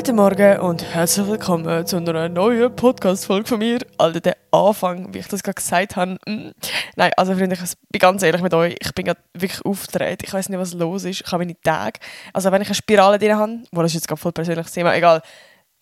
[0.00, 3.80] Guten Morgen und herzlich willkommen zu einer neuen Podcast-Folge von mir.
[3.98, 6.16] Alter, der Anfang, wie ich das gerade gesagt habe.
[6.26, 6.52] Mm.
[6.96, 10.22] Nein, also Freunde, ich bin ganz ehrlich mit euch, ich bin gerade wirklich aufgedreht.
[10.22, 11.20] Ich weiß nicht, was los ist.
[11.20, 12.00] Ich habe meine Tage,
[12.32, 14.94] also wenn ich eine Spirale drin habe, wo das ist jetzt gerade voll persönliches Thema,
[14.94, 15.20] egal.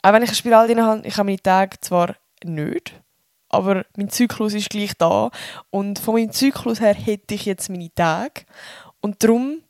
[0.03, 3.01] Auch wenn ich eine Spirale drin habe, ich habe meine Tage zwar nicht,
[3.51, 5.31] aber mein Zyklus ist gleich da.
[5.71, 8.47] Und von meinem Zyklus her hätte ich jetzt meine Tage.
[9.01, 9.63] Und darum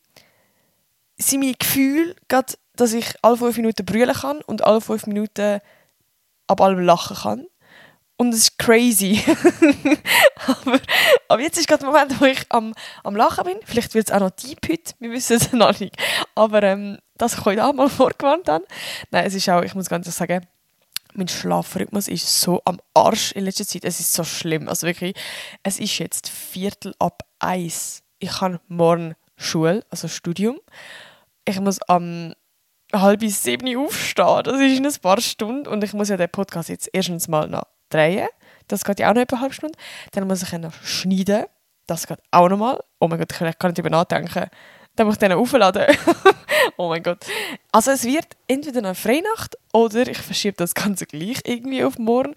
[1.19, 5.59] sind meine Gefühle gerade dass ich alle fünf Minuten brüllen kann und alle fünf Minuten
[6.47, 7.45] ab allem lachen kann.
[8.17, 9.23] Und es ist crazy.
[10.45, 10.79] aber,
[11.29, 12.73] aber, jetzt ist gerade der Moment, wo ich am,
[13.03, 13.59] am Lachen bin.
[13.63, 15.95] Vielleicht wird es auch noch deep heute, wir wissen es noch nicht.
[16.35, 18.65] Aber ähm, das ich heute auch mal vorgewarnt habe.
[19.11, 20.47] Nein, es ist auch, ich muss ganz ehrlich sagen,
[21.13, 23.85] mein Schlafrhythmus ist so am Arsch in letzter Zeit.
[23.85, 24.67] Es ist so schlimm.
[24.67, 25.15] Also wirklich,
[25.63, 28.03] es ist jetzt Viertel ab eins.
[28.19, 30.59] Ich habe morgen Schule, also Studium.
[31.45, 32.33] Ich muss am
[32.93, 34.43] halb sieben aufstehen.
[34.43, 35.67] Das ist in ein paar Stunden.
[35.67, 38.27] Und ich muss ja den Podcast jetzt erstens mal noch drehen.
[38.67, 39.77] Das geht ja auch noch etwa eine halbe Stunde.
[40.11, 41.45] Dann muss ich ihn noch schneiden.
[41.87, 42.83] Das geht auch noch mal.
[42.99, 44.49] Oh mein Gott, ich kann nicht darüber nachdenken.
[44.95, 45.85] Dann muss ich den aufladen.
[46.77, 47.25] oh mein Gott.
[47.71, 52.35] Also es wird entweder eine Freinacht oder ich verschiebe das Ganze gleich irgendwie auf morgen.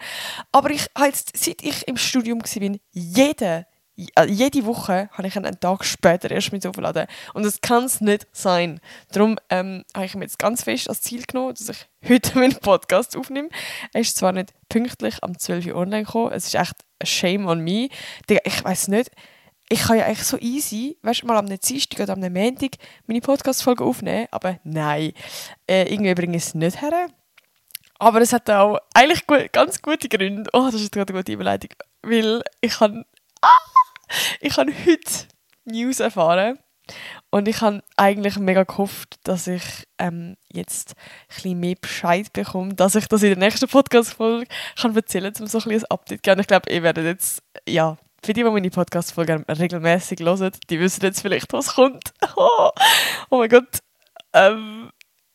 [0.53, 3.65] Aber ich habe jetzt, seit ich im Studium war, jeden
[3.97, 7.07] jede Woche habe ich einen Tag später erst mit aufladen.
[7.35, 8.81] Und das kann es nicht sein.
[9.13, 12.57] Darum ähm, habe ich mir jetzt ganz fest als Ziel genommen, dass ich heute meinen
[12.57, 13.51] Podcast aufnehme.
[13.93, 17.47] Er ist zwar nicht pünktlich am 12 Uhr online gekommen, es ist echt ein Shame
[17.47, 17.89] on me.
[18.45, 19.11] Ich weiß nicht,
[19.69, 22.73] ich kann ja eigentlich so easy, weißt du, mal am Dienstag oder am Montag
[23.07, 25.13] meine Podcast-Folge aufnehmen, aber nein,
[25.67, 27.09] äh, irgendwie bringe ich es nicht her.
[27.99, 30.51] Aber es hat auch eigentlich gut, ganz gute Gründe.
[30.53, 31.71] Oh, das ist gerade eine gute Überleitung.
[32.03, 33.05] Weil ich habe...
[33.41, 33.72] Ah!
[34.41, 35.27] Ich habe heute
[35.65, 36.59] News erfahren
[37.31, 39.63] und ich habe eigentlich mega gehofft, dass ich
[39.99, 40.95] ähm, jetzt
[41.45, 44.47] ein mehr Bescheid bekomme, dass ich das in der nächsten Podcast-Folge
[44.81, 46.41] kann erzählen kann, um so ein bisschen ein Update zu geben.
[46.41, 51.05] Ich glaube, ihr werdet jetzt, ja, für die, die meine Podcast-Folge regelmäßig hören, die wissen
[51.05, 52.13] jetzt vielleicht, was kommt.
[52.37, 52.71] oh,
[53.31, 53.79] oh mein Gott.
[54.33, 54.91] Ähm,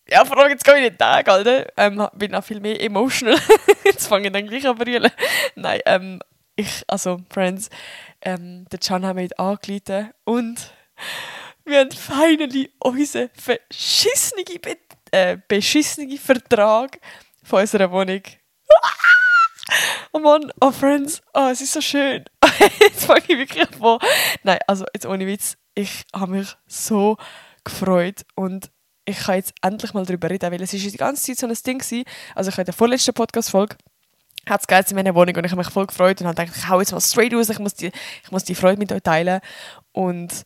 [0.10, 1.68] ja, vor allem jetzt gehe ich den Tag, Alter.
[1.76, 3.38] Ähm, bin auch viel mehr emotional.
[3.84, 5.12] jetzt fange ich dann gleich an zu brüllen.
[5.56, 6.20] Nein, ähm,
[6.58, 7.70] ich, also, Friends,
[8.22, 10.74] ähm, der Can haben wir angeleitet und
[11.64, 14.78] wir haben finally unseren verschissenen, be
[15.12, 17.00] äh, beschissenen Vertrag
[17.44, 18.22] von unserer Wohnung.
[20.12, 22.26] Oh Mann, oh Friends, oh, es ist so schön.
[22.80, 24.00] jetzt fange ich wirklich an.
[24.44, 27.18] Nein, also jetzt ohne Witz, ich habe mich so
[27.64, 28.72] gefreut und
[29.06, 31.58] ich kann jetzt endlich mal darüber reden, weil es ist die ganze Zeit so ein
[31.66, 32.04] Ding war.
[32.36, 33.78] Also ich habe in der vorletzten Podcast-Folge
[34.48, 36.58] hat es geil in meiner Wohnung und ich habe mich voll gefreut und habe gedacht,
[36.58, 37.92] ich hau jetzt mal straight raus, ich muss die,
[38.24, 39.42] ich muss die Freude mit euch teilen.
[39.92, 40.44] Und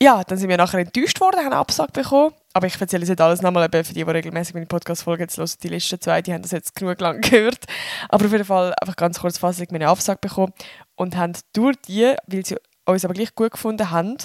[0.00, 2.32] ja, dann sind wir nachher enttäuscht worden, haben eine Absage bekommen.
[2.52, 5.68] Aber ich erzähle jetzt alles nochmal, für die, die regelmäßig meine Podcast-Folge jetzt hören, die
[5.68, 7.64] letzten zwei, die haben das jetzt genug lang gehört.
[8.08, 10.52] Aber auf jeden Fall einfach ganz kurz fassung meine Absage bekommen
[10.94, 14.16] und haben durch die, weil sie uns aber gleich gut gefunden haben,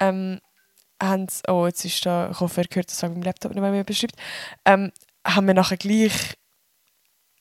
[0.00, 0.40] ähm,
[1.00, 4.16] haben oh, jetzt ist da, ich hoffe, ihr gehört das, mein Laptop nicht mehr beschreibt,
[4.64, 4.92] ähm,
[5.26, 6.36] haben wir nachher gleich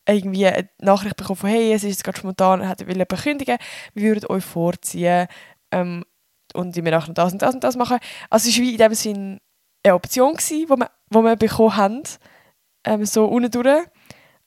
[0.07, 3.57] irgendwie eine Nachricht bekommen von «Hey, es ist jetzt gerade spontan, hat will jemand kündigen,
[3.93, 5.27] wir würden euch vorziehen
[5.71, 6.03] ähm,
[6.53, 7.99] und wir nachher das und das und das machen.»
[8.29, 9.39] Also es war in dem Sinn
[9.83, 12.03] eine Option, die wir, wo wir bekommen haben,
[12.85, 13.85] ähm, so unten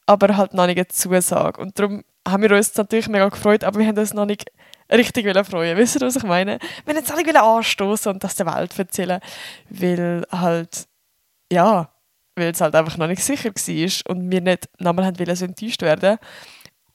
[0.06, 1.60] aber halt noch nicht eine Zusage.
[1.60, 4.50] Und darum haben wir uns natürlich mega gefreut, aber wir haben uns noch nicht
[4.90, 6.58] richtig freuen Wisst ihr, was ich meine?
[6.84, 9.20] Wir wollten jetzt alle anstoßen und das der Welt erzählen,
[9.68, 10.86] weil halt,
[11.50, 11.90] ja,
[12.36, 15.44] weil es halt einfach noch nicht sicher war und wir nicht nochmal haben wollen, so
[15.44, 16.18] enttäuscht werden.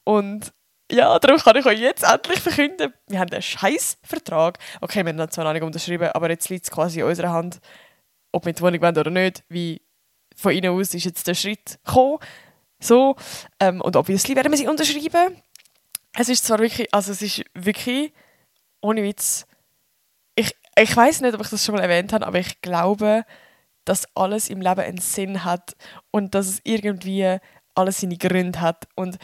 [0.04, 0.52] Und
[0.90, 4.58] ja, darum kann ich euch jetzt endlich verkünden, wir haben einen scheiß Vertrag.
[4.80, 7.60] Okay, wir haben zwar noch nicht unterschrieben, aber jetzt liegt es quasi in unserer Hand,
[8.30, 9.82] ob wir die Wohnung wollen oder nicht, wie
[10.36, 12.18] von ihnen aus ist jetzt der Schritt gekommen.
[12.80, 13.16] So,
[13.60, 15.40] ähm, und obviously werden wir sie unterschreiben.
[16.14, 18.12] Es ist zwar wirklich, also es ist wirklich,
[18.80, 19.46] ohne Witz,
[20.34, 23.24] ich, ich weiß nicht, ob ich das schon mal erwähnt habe, aber ich glaube,
[23.84, 25.76] dass alles im Leben einen Sinn hat
[26.10, 27.38] und dass es irgendwie
[27.74, 28.86] alles seine Gründe hat.
[28.94, 29.18] Und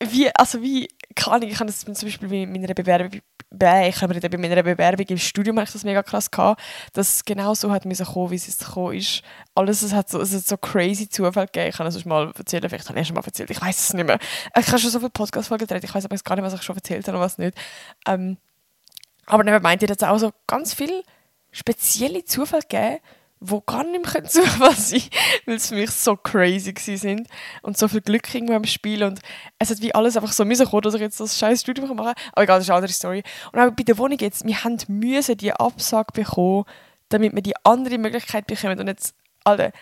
[0.00, 4.20] wie, also wie, kann ich, ich habe das zum Beispiel bei meiner Bewerbung, ich habe
[4.20, 6.60] bei meiner Bewerbung im Studium ich das mega krass gehabt,
[6.92, 9.22] dass es genau so hat kommen, wie es gekommen ist.
[9.54, 11.70] Alles, es hat so, es hat so crazy Zufall gegeben.
[11.70, 14.06] Ich kann es mal erzählen, vielleicht habe ich schon mal erzählt, ich weiß es nicht
[14.06, 14.18] mehr.
[14.58, 16.76] Ich habe schon so viele Podcast-Folgen gedreht, ich weiß aber gar nicht, was ich schon
[16.76, 17.56] erzählt habe und was nicht.
[18.06, 18.36] Ähm,
[19.24, 21.02] aber dann meint ihr, dass es auch so ganz viele
[21.50, 22.98] spezielle Zufälle gegeben
[23.40, 25.02] wo gar nicht mehr Zufall sein
[25.44, 27.28] weil es für mich so crazy sind
[27.62, 29.20] und so viel Glück irgendwie am Spiel und
[29.58, 32.24] es hat wie alles einfach so müssen dass ich jetzt das scheiß Studium machen kann.
[32.32, 33.22] Aber egal, das ist eine andere Story.
[33.52, 36.64] Und auch bei der Wohnung jetzt, wir haben müssen die Absage bekommen,
[37.08, 39.72] damit wir die andere Möglichkeit bekommen und jetzt, alle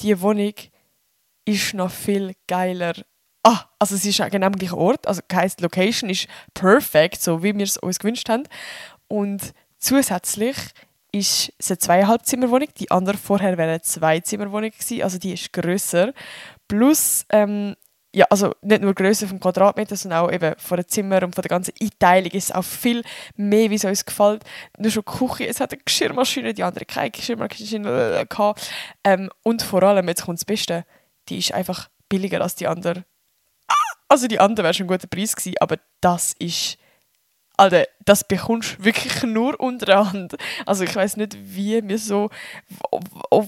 [0.00, 0.54] die Wohnung
[1.44, 2.94] ist noch viel geiler.
[3.42, 5.06] Ah, also es ist genau am gleichen Ort.
[5.06, 8.44] Also heisst, Location ist perfekt, so wie wir es uns gewünscht haben.
[9.08, 10.56] Und zusätzlich
[11.12, 12.68] ist es eine zweieinhalb Zimmerwohnung.
[12.78, 16.12] Die andere vorher wäre eine Zwei-Zimmerwohnung gewesen, also die ist grösser.
[16.68, 17.74] Plus, ähm,
[18.14, 21.42] ja, also nicht nur Größe vom Quadratmeter, sondern auch eben von den Zimmer und von
[21.42, 23.02] der ganzen Einteilung ist auch viel
[23.36, 24.44] mehr, wie es uns gefällt.
[24.78, 28.70] Nur schon die Küche, es hat eine Geschirrmaschine, die andere keine Geschirrmaschine gehabt.
[29.04, 30.84] Ähm, und vor allem, jetzt kommt das Beste,
[31.28, 33.04] die ist einfach billiger als die andere.
[33.68, 33.74] Ah!
[34.08, 36.78] Also die andere wäre schon ein guter Preis gewesen, aber das ist
[37.58, 40.36] Alter, das bekommst du wirklich nur unterhand.
[40.64, 42.30] Also ich weiß nicht, wie wir so,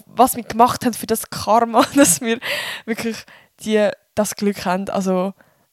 [0.07, 2.41] was wir gemacht haben für das Karma, dass wir
[2.85, 3.17] wirklich
[3.61, 4.89] die, das Glück haben.
[4.89, 5.33] Also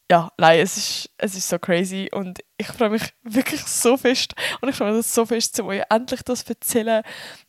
[0.09, 4.35] ja, nein, es ist, es ist so crazy und ich freue mich wirklich so fest
[4.61, 7.03] und ich freue mich so fest, um euch endlich das zu erzählen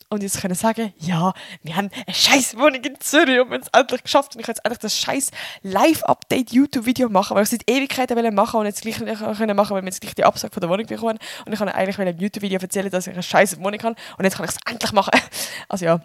[0.09, 3.61] und jetzt können sagen, ja, wir haben eine scheiß Wohnung in Zürich und wir haben
[3.61, 7.69] es endlich geschafft und ich kann jetzt endlich das scheiß Live-Update-YouTube-Video machen, weil ich seit
[7.69, 10.61] Ewigkeiten machen und jetzt gleich nicht können machen, weil wir jetzt gleich die Absage von
[10.61, 13.81] der Wohnung bekommen und ich kann eigentlich im YouTube-Video erzählen, dass ich eine scheiß Wohnung
[13.83, 15.11] habe und jetzt kann ich es endlich machen.
[15.67, 16.01] Also ja,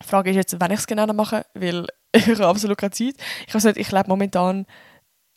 [0.00, 3.14] die Frage ist jetzt, wann ich es genau mache, weil ich habe absolut keine Zeit.
[3.46, 4.66] Ich weiß nicht, ich lebe momentan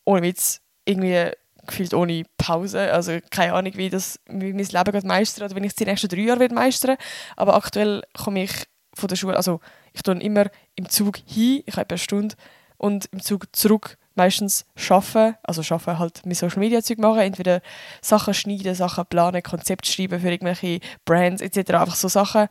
[0.05, 1.31] ohne Witz irgendwie
[1.65, 2.91] gefühlt ohne Pause.
[2.91, 6.07] Also keine Ahnung, wie, das, mein Leben gerade meistern oder wenn ich es die nächsten
[6.07, 6.97] drei Jahre meistern
[7.35, 8.51] Aber aktuell komme ich
[8.93, 9.59] von der Schule, also
[9.93, 10.45] ich tue immer
[10.75, 12.35] im Zug hin, ich habe eine Stunde,
[12.77, 17.61] und im Zug zurück meistens arbeiten, also arbeiten halt mit Social Media Zeug machen, entweder
[18.01, 22.47] Sachen schneiden, Sachen planen, Konzept schreiben für irgendwelche Brands etc., einfach so Sachen.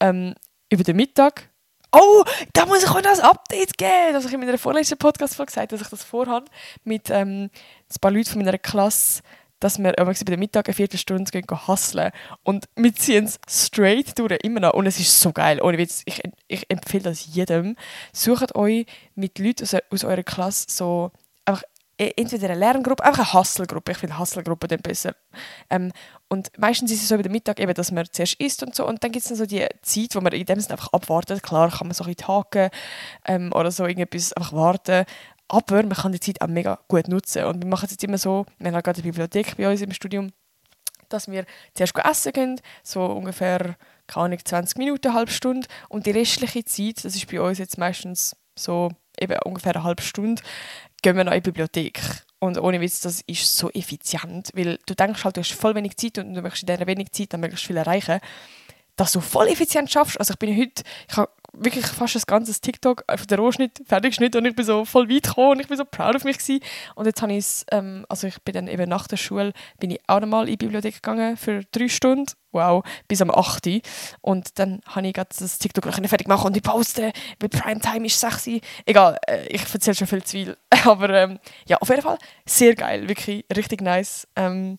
[0.00, 0.34] Ähm,
[0.70, 1.50] über den Mittag
[1.96, 4.12] Oh, da muss ich euch noch ein Update geben.
[4.14, 6.46] Das habe ich in meiner vorletzten Podcast-Folge gesagt, dass ich das vorhabe
[6.82, 7.50] mit ähm,
[7.96, 9.22] ein paar Leuten von meiner Klasse,
[9.60, 12.10] dass wir bei der Mittag eine Viertelstunde gehen hustlen.
[12.42, 14.74] Und wir ziehen es straight durch, immer noch.
[14.74, 15.60] Und es ist so geil.
[15.62, 17.76] Ohne Witz, ich, ich empfehle das jedem.
[18.12, 21.12] Sucht euch mit Leuten aus, aus eurer Klasse so
[21.46, 21.62] einfach
[21.96, 23.92] E, entweder eine Lerngruppe, einfach eine Hustle-Gruppe.
[23.92, 25.14] Ich finde Hustle-Gruppe dann besser.
[25.70, 25.92] Ähm,
[26.28, 28.84] und meistens ist es so über den Mittag eben, dass man zuerst isst und so.
[28.84, 31.44] Und dann gibt es so die Zeit, wo man in dem Sinne einfach abwartet.
[31.44, 32.70] Klar kann man so ein bisschen haken
[33.26, 35.04] ähm, oder so irgendetwas einfach warten.
[35.48, 37.44] Aber man kann die Zeit auch mega gut nutzen.
[37.44, 39.92] Und wir machen es jetzt immer so, wir haben gerade eine Bibliothek bei uns im
[39.92, 40.32] Studium,
[41.08, 41.44] dass wir
[41.74, 43.76] zuerst essen gehen, so ungefähr,
[44.06, 45.68] keine Ahnung, 20 Minuten, eine halbe Stunde.
[45.88, 50.02] Und die restliche Zeit, das ist bei uns jetzt meistens so eben ungefähr eine halbe
[50.02, 50.42] Stunde,
[51.02, 52.00] gehen wir noch in die Bibliothek.
[52.38, 55.96] Und ohne Witz, das ist so effizient, weil du denkst halt, du hast voll wenig
[55.96, 58.20] Zeit und du möchtest in dieser wenig Zeit dann möglichst viel erreichen,
[58.96, 60.18] dass du voll effizient schaffst.
[60.18, 64.12] Also ich bin heute, ich habe wirklich fast ein ganzes TikTok auf den Rohschnitt fertig
[64.12, 66.38] geschnitten und ich bin so voll weit gekommen und ich bin so proud auf mich
[66.38, 66.60] gewesen.
[66.94, 69.90] Und jetzt habe ich es, ähm, also ich bin dann eben nach der Schule, bin
[69.90, 73.68] ich auch nochmal in die Bibliothek gegangen für drei Stunden, wow, bis am 8.
[74.20, 78.18] Und dann habe ich das TikTok noch fertig gemacht und ich poste, weil Primetime ist
[78.18, 78.60] sexy.
[78.84, 80.56] Egal, äh, ich erzähle schon viel zu viel.
[80.84, 84.26] Aber ähm, ja, auf jeden Fall sehr geil, wirklich richtig nice.
[84.36, 84.78] Ähm,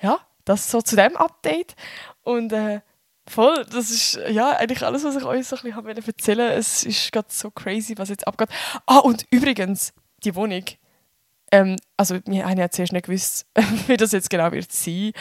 [0.00, 1.74] ja, das so zu dem Update.
[2.22, 2.80] Und äh,
[3.26, 6.54] Voll, das ist ja eigentlich alles, was ich euch so ein bisschen erzählen wollte.
[6.54, 8.50] Es ist gerade so crazy, was jetzt abgeht.
[8.86, 9.94] Ah, und übrigens,
[10.24, 10.64] die Wohnung.
[11.50, 13.46] Ähm, also, wir haben ja zuerst nicht gewusst,
[13.86, 15.12] wie das jetzt genau wird sein.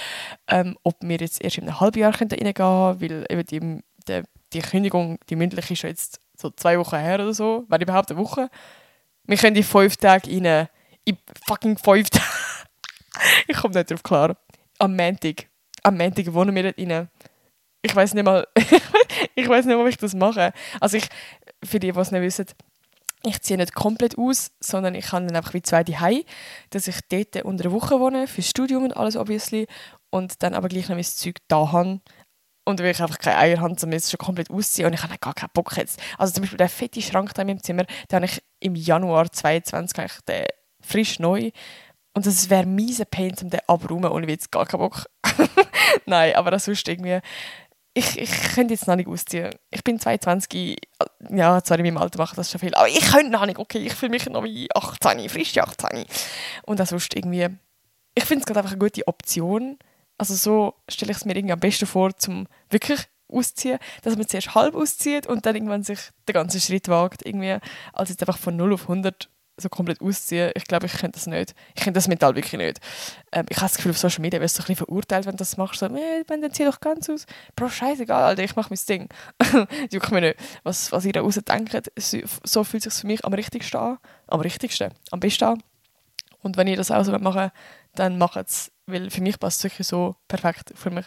[0.48, 4.24] Ähm, ob wir jetzt erst in einem halben Jahr reingehen können, weil eben die, die,
[4.52, 8.12] die Kündigung, die mündliche, ist schon jetzt so zwei Wochen her oder so, wenn überhaupt
[8.12, 8.50] eine Woche.
[9.26, 10.68] Wir können in fünf Tage rein.
[11.06, 11.18] In
[11.48, 12.26] fucking fünf Tage.
[13.48, 14.36] ich komme nicht darauf klar.
[14.80, 15.48] Am Montag.
[15.84, 17.10] Am Montag wohnen wir dort rein
[17.84, 18.48] ich weiß nicht mal,
[19.36, 20.54] ich weiß nicht, ob ich das mache.
[20.80, 21.08] Also ich,
[21.64, 22.46] für die, die es nicht wissen,
[23.26, 26.26] ich ziehe nicht komplett aus, sondern ich kann dann einfach wie zwei Hai,
[26.72, 29.68] dass ich dort unter einer Woche wohne, fürs Studium und alles obviously,
[30.10, 32.02] und dann aber gleich noch mein Zeug da habe.
[32.66, 35.18] Und weil ich einfach keine Eier habe, sondern es schon komplett ausziehen und ich habe
[35.18, 36.02] gar keinen Bock jetzt.
[36.18, 39.30] Also zum Beispiel der fette Schrank da in meinem Zimmer, den habe ich im Januar
[39.30, 40.46] 2022 den
[40.82, 41.52] frisch neu.
[42.14, 45.06] Und das wäre miese Pain, um den abzuräumen, ohne jetzt gar keinen Bock.
[46.06, 47.20] Nein, aber sonst irgendwie
[47.94, 49.52] ich, ich könnte jetzt noch nicht ausziehen.
[49.70, 50.78] Ich bin 22,
[51.30, 53.80] ja, zwar in meinem Alter mache das schon viel, aber ich könnte noch nicht, okay,
[53.80, 56.06] ich fühle mich noch wie 18, frisch 18.
[56.64, 57.50] Und auch sonst irgendwie,
[58.16, 59.78] ich finde es gerade einfach eine gute Option.
[60.18, 64.28] Also so stelle ich es mir irgendwie am besten vor, zum wirklich ausziehen, dass man
[64.28, 67.58] zuerst halb auszieht und dann irgendwann sich den ganzen Schritt wagt, irgendwie,
[67.94, 70.52] als jetzt einfach von 0 auf 100 so komplett ausziehen.
[70.56, 71.54] Ich glaube, ich könnte das nicht.
[71.76, 72.80] Ich könnte das mental wirklich nicht.
[73.32, 75.58] Ähm, ich habe das Gefühl, auf Social Media wirst du ein verurteilt, wenn du das
[75.58, 75.80] machst.
[75.80, 77.26] So, äh, dann zieh doch ganz aus.
[77.56, 79.10] Bro, scheißegal, Alter, ich mache mein Ding.
[79.92, 80.40] Juckt mir nicht.
[80.64, 83.98] Was, was ihr da raus denkt, so fühlt es sich für mich am richtigsten an.
[84.28, 84.92] Am richtigsten.
[85.12, 85.64] Am besten an.
[86.42, 87.52] Und wenn ihr das auch so machen
[87.96, 88.72] dann macht es.
[88.86, 90.74] Weil für mich passt es wirklich so perfekt.
[90.76, 91.06] Für mich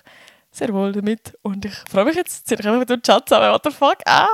[0.50, 1.36] sehr wohl damit.
[1.42, 2.50] Und ich freue mich jetzt.
[2.50, 3.52] Jetzt ich einfach durch den Chat zusammen.
[3.52, 3.98] What the fuck?
[4.06, 4.28] Ah!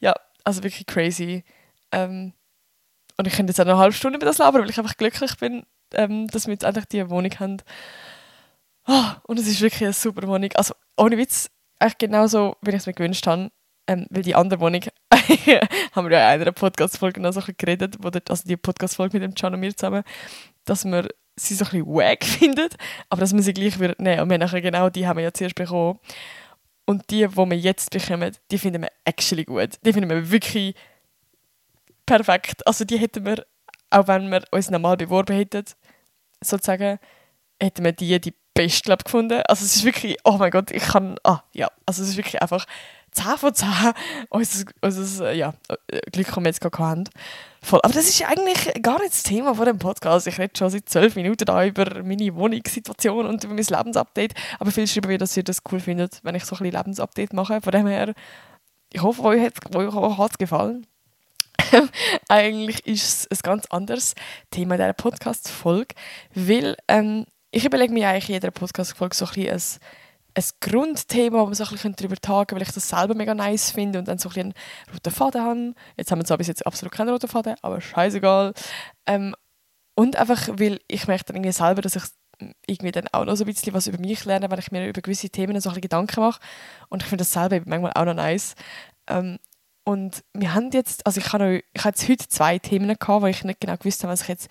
[0.00, 1.44] Ja, also wirklich crazy.
[1.90, 2.32] Ähm,
[3.16, 5.36] und ich könnte jetzt auch eine halbe Stunde über das labern, weil ich einfach glücklich
[5.38, 7.56] bin, ähm, dass wir jetzt endlich diese Wohnung haben.
[8.86, 10.50] Oh, und es ist wirklich eine super Wohnung.
[10.54, 13.50] Also ohne Witz, eigentlich genauso, wie ich es mir gewünscht habe.
[13.88, 14.82] Ähm, weil die andere Wohnung
[15.92, 18.56] haben wir ja in einer Podcast-Folge noch so ein bisschen geredet, wo dort, also die
[18.56, 20.02] Podcast-Folge mit dem Can und mir zusammen,
[20.64, 22.74] dass wir sie so ein bisschen wack findet,
[23.08, 24.22] aber dass man sie gleich wieder nehmen.
[24.22, 26.00] Und wir nachher genau die haben wir ja zuerst bekommen.
[26.84, 29.78] Und die, die wir jetzt bekommen, die finden wir actually gut.
[29.84, 30.74] Die finden wir wirklich
[32.06, 32.66] perfekt.
[32.66, 33.44] Also die hätten wir,
[33.90, 35.64] auch wenn wir uns normal beworben hätten,
[36.40, 36.98] sozusagen,
[37.60, 39.42] hätten wir die die beste glaub, gefunden.
[39.46, 42.40] Also es ist wirklich, oh mein Gott, ich kann, ah ja, also es ist wirklich
[42.40, 42.66] einfach
[43.12, 43.68] 10 von 10
[44.80, 45.54] unser, ja,
[46.12, 47.04] Glück, das wir jetzt gerade haben.
[47.62, 47.80] Voll.
[47.82, 50.26] Aber das ist eigentlich gar nicht das Thema von dem Podcast.
[50.26, 54.34] Ich rede schon seit zwölf Minuten da über meine Wohnungssituation und über mein Lebensupdate.
[54.58, 57.32] Aber viel schreiben wir, dass ihr das cool findet, wenn ich so ein bisschen Lebensupdate
[57.32, 57.60] mache.
[57.60, 58.12] Von dem her,
[58.92, 60.86] ich hoffe, euch hat es gefallen.
[62.28, 64.14] Eigentlich ist es ein ganz anderes
[64.50, 65.94] Thema dieser Podcast-Folge,
[66.34, 69.62] weil ähm, ich überlege mir eigentlich in jeder Podcast-Folge so ein ein,
[70.34, 73.70] ein Grundthema, wo man so ein bisschen darüber tagen weil ich das selber mega nice
[73.70, 74.54] finde und dann so ein einen
[74.92, 75.74] roten Faden habe.
[75.96, 78.52] Jetzt haben wir zwar bis jetzt absolut keinen roten Faden, aber scheißegal.
[79.06, 79.34] Ähm,
[79.94, 82.04] und einfach, weil ich merke dann irgendwie selber, dass ich
[82.66, 85.00] irgendwie dann auch noch so ein bisschen was über mich lerne, wenn ich mir über
[85.00, 86.40] gewisse Themen so ein bisschen Gedanken mache.
[86.88, 88.54] Und ich finde das selber manchmal auch noch nice.
[89.08, 89.38] Ähm,
[89.88, 93.26] und wir haben jetzt, also ich habe, ich habe jetzt heute zwei Themen gehabt, wo
[93.26, 94.48] ich nicht genau gewusst habe, was ich jetzt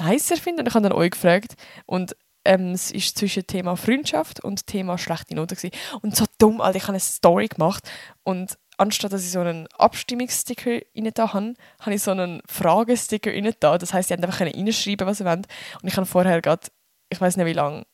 [0.00, 0.62] nicer finde.
[0.62, 1.54] Und ich habe dann euch gefragt.
[1.84, 5.54] Und ähm, es war zwischen Thema Freundschaft und Thema schlechte Noten.
[5.54, 5.76] Gewesen.
[6.00, 7.90] Und so dumm, Alter, ich habe eine Story gemacht
[8.24, 13.32] und anstatt dass ich so einen Abstimmungssticker rein da habe, habe ich so einen Fragesticker
[13.32, 13.76] rein da.
[13.76, 15.46] Das heisst, sie haben einfach reinschreiben, was sie wollen.
[15.82, 16.68] Und ich habe vorher gerade,
[17.10, 17.84] ich weiß nicht wie lange,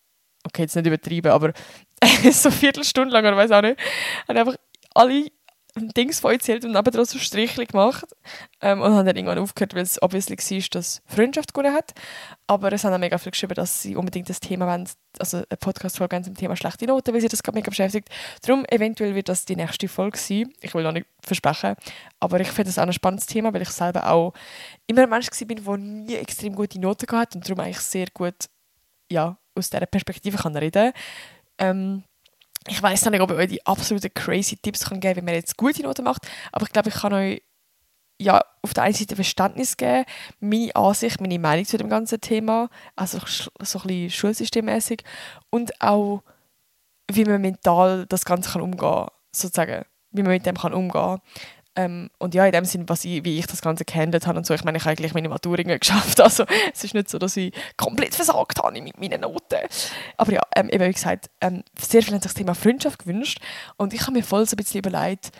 [0.44, 1.52] okay, jetzt nicht übertrieben, aber
[2.30, 3.80] so eine Viertelstunde lang oder weiß auch nicht,
[4.28, 4.56] habe einfach
[4.94, 5.26] alle
[5.76, 8.06] Dings von erzählt und aber so Strichli gemacht
[8.60, 11.92] ähm, und haben dann irgendwann aufgehört, weil es obviously war, dass Freundschaft gewonnen hat.
[12.46, 15.56] Aber es haben auch mega viel geschrieben, dass sie unbedingt das Thema wollen, also eine
[15.58, 18.08] Podcast-Folge zum Thema schlechte Noten, weil sie das gerade mega beschäftigt.
[18.42, 20.52] Darum eventuell wird das die nächste Folge sein.
[20.60, 21.74] Ich will noch nicht versprechen,
[22.20, 24.32] aber ich finde das auch ein spannendes Thema, weil ich selber auch
[24.86, 28.34] immer ein Mensch war, der nie extrem gute Noten hatte und darum eigentlich sehr gut
[29.10, 30.92] ja, aus dieser Perspektive kann reden kann.
[31.58, 32.04] Ähm,
[32.68, 35.34] ich weiß nicht, ob ich euch die absoluten crazy Tipps kann geben kann, wie man
[35.34, 37.42] jetzt gute Noten macht, aber ich glaube, ich kann euch
[38.18, 40.04] ja, auf der einen Seite Verständnis geben,
[40.40, 45.02] meine Ansicht, meine Meinung zu dem ganzen Thema, also so ein bisschen schulsystemmäßig
[45.50, 46.22] und auch,
[47.10, 50.92] wie man mental das Ganze kann umgehen kann, sozusagen, wie man mit dem kann umgehen
[50.92, 51.20] kann.
[51.76, 54.46] Ähm, und ja, in dem Sinne, was ich, wie ich das Ganze gehandelt habe und
[54.46, 57.36] so, ich meine, ich habe eigentlich meine Matur geschafft, also es ist nicht so, dass
[57.36, 59.60] ich komplett versagt habe mit meinen Noten.
[60.16, 63.40] Aber ja, ähm, eben wie gesagt, ähm, sehr viele haben sich das Thema Freundschaft gewünscht
[63.76, 65.30] und ich habe mir voll so ein bisschen überlegt,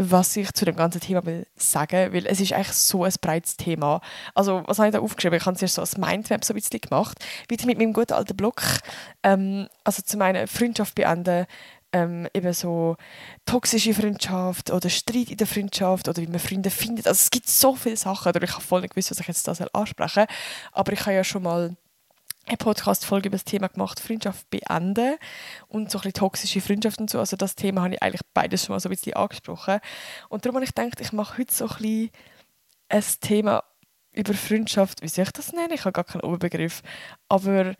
[0.00, 3.56] was ich zu dem ganzen Thema will sagen, weil es ist eigentlich so ein breites
[3.56, 4.00] Thema.
[4.34, 5.38] Also, was habe ich da aufgeschrieben?
[5.38, 7.18] Ich habe es so als Mindmap so ein bisschen gemacht,
[7.48, 8.62] wieder mit meinem guten alten Blog.
[9.22, 11.46] Ähm, also zu meiner Freundschaft beenden,
[11.92, 12.96] ähm, eben so
[13.46, 17.06] toxische Freundschaft oder Streit in der Freundschaft oder wie man Freunde findet.
[17.06, 19.52] Also es gibt so viele Sachen, ich habe voll nicht gewusst, was ich jetzt da
[19.72, 20.26] ansprechen.
[20.72, 21.76] Aber ich habe ja schon mal
[22.46, 25.16] eine Podcast-Folge über das Thema gemacht, Freundschaft beenden
[25.68, 27.18] und so ein bisschen toxische Freundschaft und so.
[27.18, 29.80] Also das Thema habe ich eigentlich beides schon mal so ein bisschen angesprochen.
[30.28, 32.10] Und darum habe ich gedacht, ich mache heute so ein bisschen
[32.88, 33.64] ein Thema
[34.12, 35.02] über Freundschaft.
[35.02, 35.72] Wie soll ich das nennen?
[35.72, 36.82] Ich habe gar keinen Oberbegriff.
[37.28, 37.74] Aber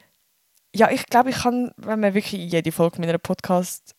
[0.74, 3.96] ja, ich glaube, ich kann, wenn man wirklich jede Folge meiner Podcast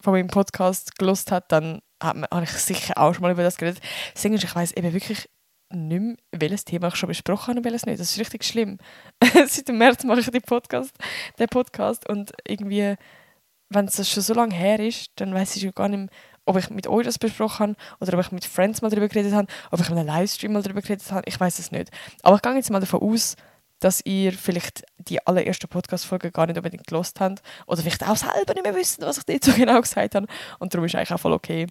[0.00, 3.82] von meinem Podcast gelost hat, dann habe ich sicher auch schon mal über das geredet.
[4.14, 5.28] Deswegen, ich weiß eben wirklich
[5.72, 8.00] nicht mehr, welches Thema ich schon besprochen habe und welches nicht.
[8.00, 8.78] Das ist richtig schlimm.
[9.22, 10.94] Seit dem März mache ich den Podcast,
[11.38, 12.94] den Podcast und irgendwie,
[13.68, 16.08] wenn es schon so lange her ist, dann weiß ich gar nicht mehr,
[16.46, 19.32] ob ich mit euch das besprochen habe oder ob ich mit Friends mal darüber geredet
[19.32, 21.22] habe, ob ich in einem Livestream mal darüber geredet habe.
[21.26, 21.90] Ich weiß es nicht.
[22.22, 23.36] Aber ich gehe jetzt mal davon aus,
[23.80, 28.54] dass ihr vielleicht die allererste Podcast-Folge gar nicht unbedingt gelost habt oder vielleicht auch selber
[28.54, 30.26] nicht mehr wisst, was ich dir so genau gesagt habe.
[30.58, 31.66] Und darum ist eigentlich auch voll okay.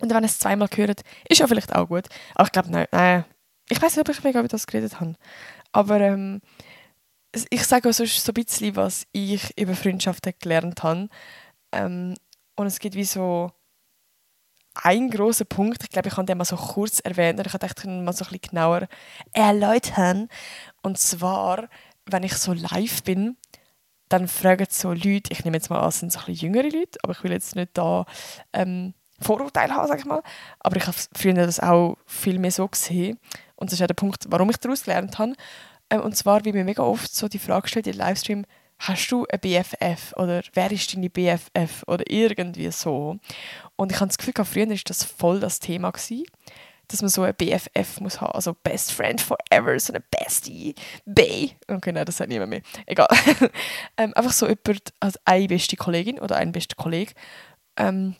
[0.00, 2.06] Und wenn ihr es zweimal gehört, ist ja vielleicht auch gut.
[2.34, 3.24] Aber ich glaube, nein, nein.
[3.68, 5.14] Ich weiß nicht, ob ich mega über das geredet habe.
[5.72, 6.40] Aber ähm,
[7.50, 11.08] ich sage auch sonst so ein bisschen, was ich über Freundschaften gelernt habe.
[11.72, 12.14] Ähm,
[12.56, 13.50] und es gibt wie so
[14.74, 17.84] ein großer Punkt, ich glaube, ich kann den mal so kurz erwähnen, ich kann ich
[17.84, 18.88] mal so ein bisschen genauer
[19.32, 20.28] erläutern.
[20.82, 21.68] Und zwar,
[22.06, 23.36] wenn ich so live bin,
[24.08, 26.70] dann fragen so Leute, ich nehme jetzt mal an, es sind so ein bisschen jüngere
[26.70, 28.04] Leute, aber ich will jetzt nicht da
[28.52, 30.22] ähm, Vorurteile haben, sage ich mal.
[30.60, 33.18] Aber ich habe früher das auch viel mehr so gesehen.
[33.56, 35.34] Und das ist auch der Punkt, warum ich daraus gelernt habe.
[35.88, 38.44] Ähm, und zwar, wie mir mega oft so die Frage stellt im Livestream,
[38.78, 43.18] hast du eine BFF oder wer ist deine BFF oder irgendwie so.
[43.76, 45.90] Und ich habe das Gefühl, früher war das voll das Thema.
[45.90, 46.24] Gewesen.
[46.92, 51.56] Dass man so eine BFF muss haben, also Best Friend Forever, so eine Bestie, Bay.
[51.66, 52.62] Okay, nein, das sagt niemand mehr.
[52.86, 53.08] Egal.
[53.96, 57.12] ähm, einfach so jemand, also eine beste Kollegin oder ein bester Kollege.
[57.76, 58.16] Ähm,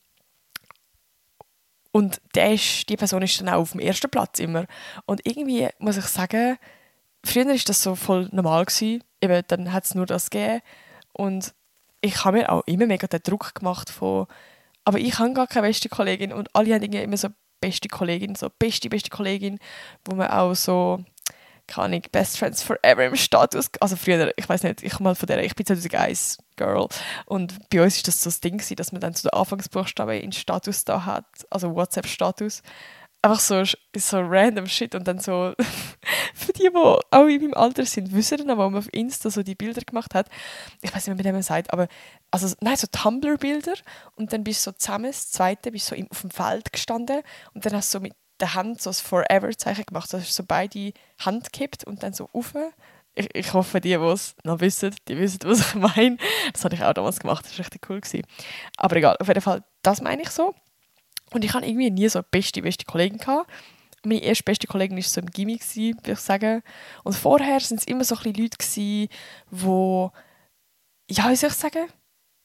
[1.93, 4.64] und der ist, die Person ist dann auch auf dem ersten Platz immer.
[5.05, 6.57] Und irgendwie muss ich sagen,
[7.25, 8.64] früher war das so voll normal.
[8.64, 9.05] Gewesen.
[9.21, 10.62] Eben, dann hat es nur das gegeben.
[11.12, 11.55] Und
[12.00, 14.26] ich habe mir auch immer mega den Druck gemacht von,
[14.85, 17.29] aber ich habe gar keine beste Kollegin und alle haben immer so
[17.62, 19.59] beste Kollegin, so beste, beste Kollegin,
[20.04, 21.02] wo man auch so,
[21.66, 25.26] keine Ahnung, Best Friends Forever im Status, also früher, ich weiß nicht, ich mal von
[25.26, 26.88] der, ich bin 2001 Girl.
[27.25, 30.33] Und bei uns ist das so das Ding dass man dann zu den Anfangsbuchstaben in
[30.33, 32.62] Status da hat, also WhatsApp-Status
[33.23, 33.62] einfach so,
[33.97, 35.55] so random Shit und dann so,
[36.35, 39.43] für die, die auch in meinem Alter sind, wissen dann, wo man auf Insta so
[39.43, 40.29] die Bilder gemacht hat.
[40.83, 41.88] Ich weiß nicht, wie man dem sagt, aber
[42.31, 43.75] also, nein, so Tumblr-Bilder
[44.17, 47.23] und dann bist du so zusammen, das zweite, bist so auf dem Feld gestanden
[47.55, 50.12] und dann hast du so mit der Hand so das Forever-Zeichen gemacht.
[50.12, 52.52] Also hast so beide Hand gekippt und dann so rauf.
[53.14, 56.17] Ich, ich hoffe, die, die es noch wissen, die wissen, was ich meine.
[56.52, 58.00] Das habe ich auch damals gemacht, das war richtig cool.
[58.76, 60.55] Aber egal, auf jeden Fall, das meine ich so.
[61.33, 63.19] Und ich hatte irgendwie nie so beste, beste Kollegin.
[63.19, 63.51] Gehabt.
[64.05, 66.62] Meine erste beste Kollegin war so im Gimmi, würde ich sagen.
[67.05, 69.09] Und vorher waren es immer so ein Leute, die,
[69.51, 71.89] ja, wie soll ich sagen,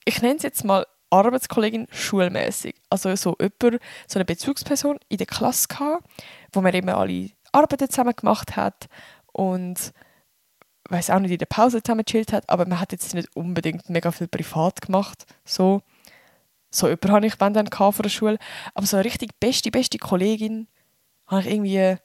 [0.06, 2.76] ich nenne es jetzt mal Arbeitskollegin schulmäßig.
[2.90, 6.06] Also so jemand, so eine Bezugsperson in der Klasse gehabt,
[6.54, 8.88] wo man immer alle Arbeiten zusammen gemacht hat
[9.32, 9.94] und
[10.90, 13.90] weiß auch nicht in der Pause zusammen gechillt hat, aber man hat jetzt nicht unbedingt
[13.90, 15.82] mega viel privat gemacht, so
[16.70, 18.38] so jemanden hatte ich wenn dann von der Schule.
[18.74, 20.68] Aber so eine richtig beste, beste Kollegin
[21.28, 21.98] habe ich irgendwie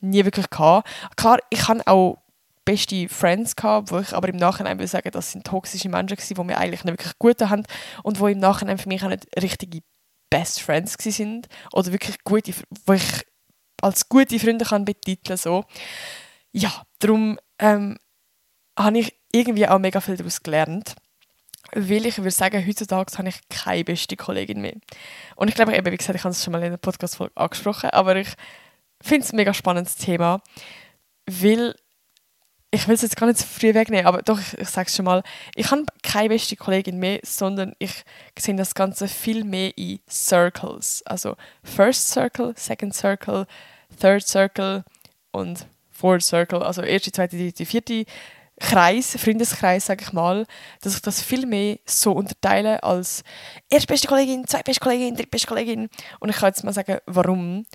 [0.00, 0.88] nie wirklich gehabt.
[1.16, 2.18] Klar, ich hatte auch
[2.64, 6.34] beste Friends gehabt, wo ich aber im Nachhinein würde sagen, das sind toxische Menschen gewesen,
[6.34, 7.64] die mir eigentlich nicht wirklich gut haben
[8.02, 9.80] und wo im Nachhinein für mich auch nicht richtige
[10.28, 12.52] Best Friends sind oder wirklich gute,
[12.84, 13.26] wo ich
[13.80, 15.64] als gute Freunde kann betiteln so.
[16.52, 17.98] Ja, darum ähm,
[18.78, 20.94] habe ich irgendwie auch mega viel daraus gelernt
[21.74, 24.76] weil ich würde sagen, heutzutage habe ich keine beste Kollegin mehr.
[25.36, 27.90] Und ich glaube, eben, wie gesagt, ich habe es schon mal in der Podcast-Folge angesprochen,
[27.90, 28.28] aber ich
[29.00, 30.40] finde es ein mega spannendes Thema,
[31.26, 31.74] weil
[32.70, 34.96] ich will es jetzt gar nicht zu früh wegnehmen, aber doch, ich, ich sage es
[34.96, 35.22] schon mal,
[35.54, 38.04] ich habe keine beste Kollegin mehr, sondern ich
[38.38, 41.02] sehe das Ganze viel mehr in Circles.
[41.06, 43.46] Also First Circle, Second Circle,
[43.98, 44.84] Third Circle
[45.30, 48.04] und Fourth Circle, also erste, zweite, dritte, vierte
[48.60, 50.46] Kreis, Freundeskreis, sage ich mal,
[50.80, 53.22] dass ich das viel mehr so unterteile als
[53.70, 55.88] erstbeste Kollegin, zweitbeste Kollegin, drittbeste Kollegin.
[56.18, 57.66] Und ich kann jetzt mal sagen, warum.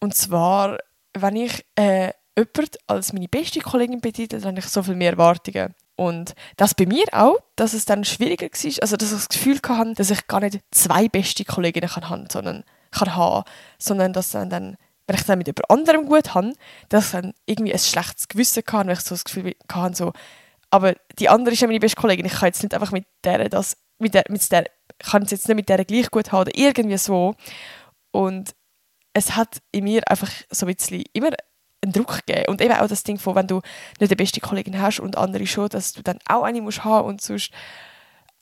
[0.00, 0.78] Und zwar,
[1.14, 5.12] wenn ich äh, jemanden als meine beste Kollegin betitel, dann habe ich so viel mehr
[5.12, 5.74] Erwartungen.
[5.96, 9.58] Und das bei mir auch, dass es dann schwieriger war, also dass ich das Gefühl
[9.68, 13.44] hatte, dass ich gar nicht zwei beste Kolleginnen kann haben, sondern kann haben,
[13.78, 14.76] sondern dass dann, dann
[15.08, 16.52] wenn ich dann mit jemand anderem gut habe,
[16.90, 20.12] dass ich dann irgendwie ein schlechtes Gewissen hatte, weil ich so das Gefühl hatte, so,
[20.70, 23.48] aber die andere ist ja meine beste Kollegin, ich kann jetzt nicht einfach mit der
[23.48, 24.64] das, mit der, mit der,
[24.98, 27.34] kann es jetzt nicht mit der gleich gut haben oder irgendwie so.
[28.10, 28.54] Und
[29.14, 31.30] es hat in mir einfach so ein bisschen immer
[31.82, 32.48] einen Druck gegeben.
[32.48, 33.62] Und eben auch das Ding von, wenn du
[33.98, 37.08] nicht die beste Kollegin hast und andere schon, dass du dann auch eine musst haben
[37.08, 37.50] und sonst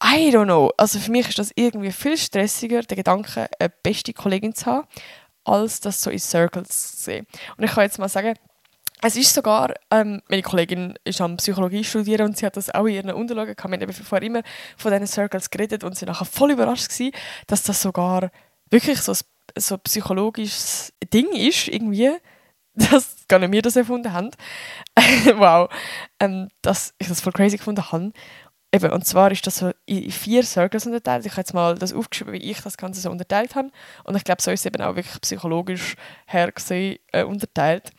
[0.02, 0.72] I don't know.
[0.76, 4.87] Also für mich ist das irgendwie viel stressiger, der Gedanke, eine beste Kollegin zu haben,
[5.46, 7.26] als das so in Circles zu sehen.
[7.56, 8.35] Und ich kann jetzt mal sagen,
[9.02, 12.87] es ist sogar, ähm, meine Kollegin ist am Psychologie studieren und sie hat das auch
[12.87, 13.72] in ihren Unterlagen gehabt.
[13.72, 14.42] Wir haben vorher immer
[14.76, 17.12] von diesen Circles geredet und sie nachher voll überrascht gewesen,
[17.46, 18.30] dass das sogar
[18.70, 19.18] wirklich so ein
[19.59, 22.16] so psychologisches Ding ist, irgendwie,
[22.74, 24.30] dass gar nicht wir das erfunden haben.
[25.37, 25.68] wow.
[26.18, 28.12] Ähm, dass ich das voll crazy gefunden habe.
[28.77, 31.25] Eben, und zwar ist das so in vier Circles unterteilt.
[31.25, 33.71] Ich habe jetzt mal das aufgeschrieben, wie ich das Ganze so unterteilt habe.
[34.05, 37.91] Und ich glaube, so ist es eben auch wirklich psychologisch her gesehen, äh, unterteilt.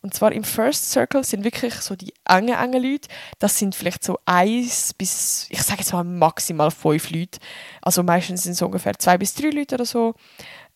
[0.00, 3.08] Und zwar im First Circle sind wirklich so die engen, engen Leute.
[3.38, 7.38] Das sind vielleicht so eins bis, ich sage jetzt mal maximal fünf Leute.
[7.80, 10.16] Also meistens sind es so ungefähr zwei bis drei Leute oder so,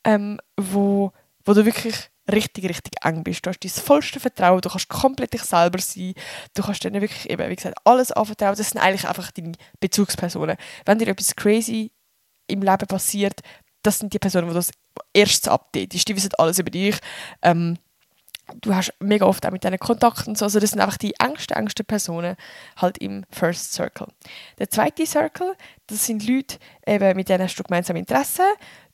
[0.05, 1.11] ähm, wo,
[1.45, 3.45] wo du wirklich richtig, richtig eng bist.
[3.45, 6.15] Du hast dein vollste Vertrauen, du kannst komplett dich selber sein,
[6.55, 8.57] du kannst denen wirklich eben, wie gesagt, alles anvertrauen.
[8.57, 10.57] Das sind eigentlich einfach deine Bezugspersonen.
[10.85, 11.93] Wenn dir etwas crazy
[12.47, 13.41] im Leben passiert,
[13.83, 14.71] das sind die Personen, die das
[15.13, 16.09] erst updatest.
[16.09, 16.99] Die wissen alles über dich.
[17.43, 17.79] Ähm,
[18.61, 20.45] du hast mega oft auch mit denen Kontakt und so.
[20.45, 22.37] Also das sind einfach die engsten, engsten Personen
[22.77, 24.09] halt im First Circle.
[24.59, 25.55] Der zweite Circle,
[25.87, 28.47] das sind Leute, eben, mit denen hast du gemeinsame Interessen.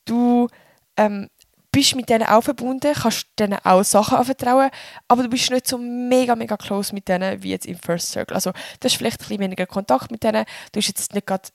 [0.05, 0.49] Du
[0.97, 1.29] ähm,
[1.75, 4.71] bist mit denen auch verbunden, kannst denen auch Sachen anvertrauen,
[5.09, 8.35] aber du bist nicht so mega, mega close mit denen wie jetzt im First Circle.
[8.35, 11.49] Also du hast vielleicht ein bisschen weniger Kontakt mit denen, du hast jetzt nicht gerade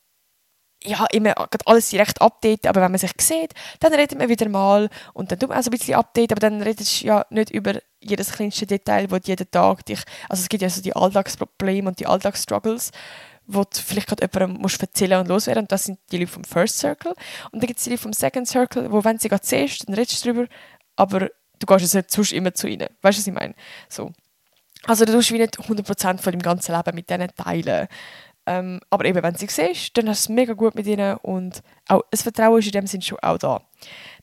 [0.83, 1.33] ja, immer
[1.65, 5.39] alles direkt updaten, aber wenn man sich sieht, dann redet man wieder mal und dann
[5.39, 8.31] tut man auch so ein bisschen updaten, aber dann redest du ja nicht über jedes
[8.31, 12.07] kleinste Detail, wo jeden Tag dich, also es gibt ja so die Alltagsprobleme und die
[12.07, 12.91] Alltagsstruggles,
[13.51, 16.43] wo du vielleicht gerade jemandem musst erzählen und loswerden und das sind die Leute vom
[16.43, 17.13] First Circle
[17.51, 19.95] und dann gibt es die Leute vom Second Circle, wo wenn sie gerade siehst, dann
[19.95, 20.53] redest du darüber,
[20.95, 22.87] aber du gehst jetzt nicht sonst immer zu ihnen.
[23.01, 23.55] Weißt du, was ich meine?
[23.89, 24.11] So.
[24.85, 27.87] Also du tust wie nicht 100% von deinem ganzen Leben mit denen teilen.
[28.45, 31.17] Ähm, aber eben, wenn du sie siehst, dann hast du es mega gut mit ihnen
[31.17, 33.61] und auch das Vertrauen ist in dem Sinne schon auch da.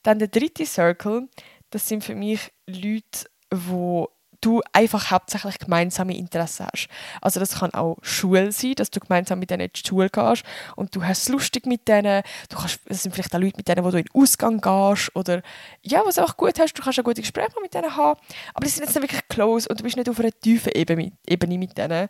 [0.03, 1.27] Dann der dritte Circle,
[1.69, 4.09] das sind für mich Leute, wo
[4.47, 6.87] du einfach hauptsächlich gemeinsame Interessen hast.
[7.21, 10.43] Also das kann auch Schule sein, dass du gemeinsam mit denen in die Schule gehst
[10.77, 12.23] und du hast es lustig mit denen.
[12.49, 15.13] Du kannst, es sind vielleicht auch Leute, mit denen wo du in den Ausgang gehst
[15.15, 15.41] oder
[15.81, 18.19] ja, was auch gut hast, du kannst auch gute Gespräche mit denen haben,
[18.53, 21.11] aber die sind jetzt nicht wirklich close und du bist nicht auf einer tiefen Ebene,
[21.27, 22.07] Ebene mit denen.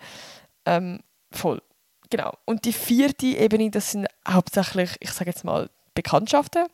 [0.65, 0.99] Ähm,
[1.31, 1.61] voll.
[2.09, 2.33] Genau.
[2.45, 6.67] Und die vierte Ebene, das sind hauptsächlich, ich sage jetzt mal, Bekanntschaften.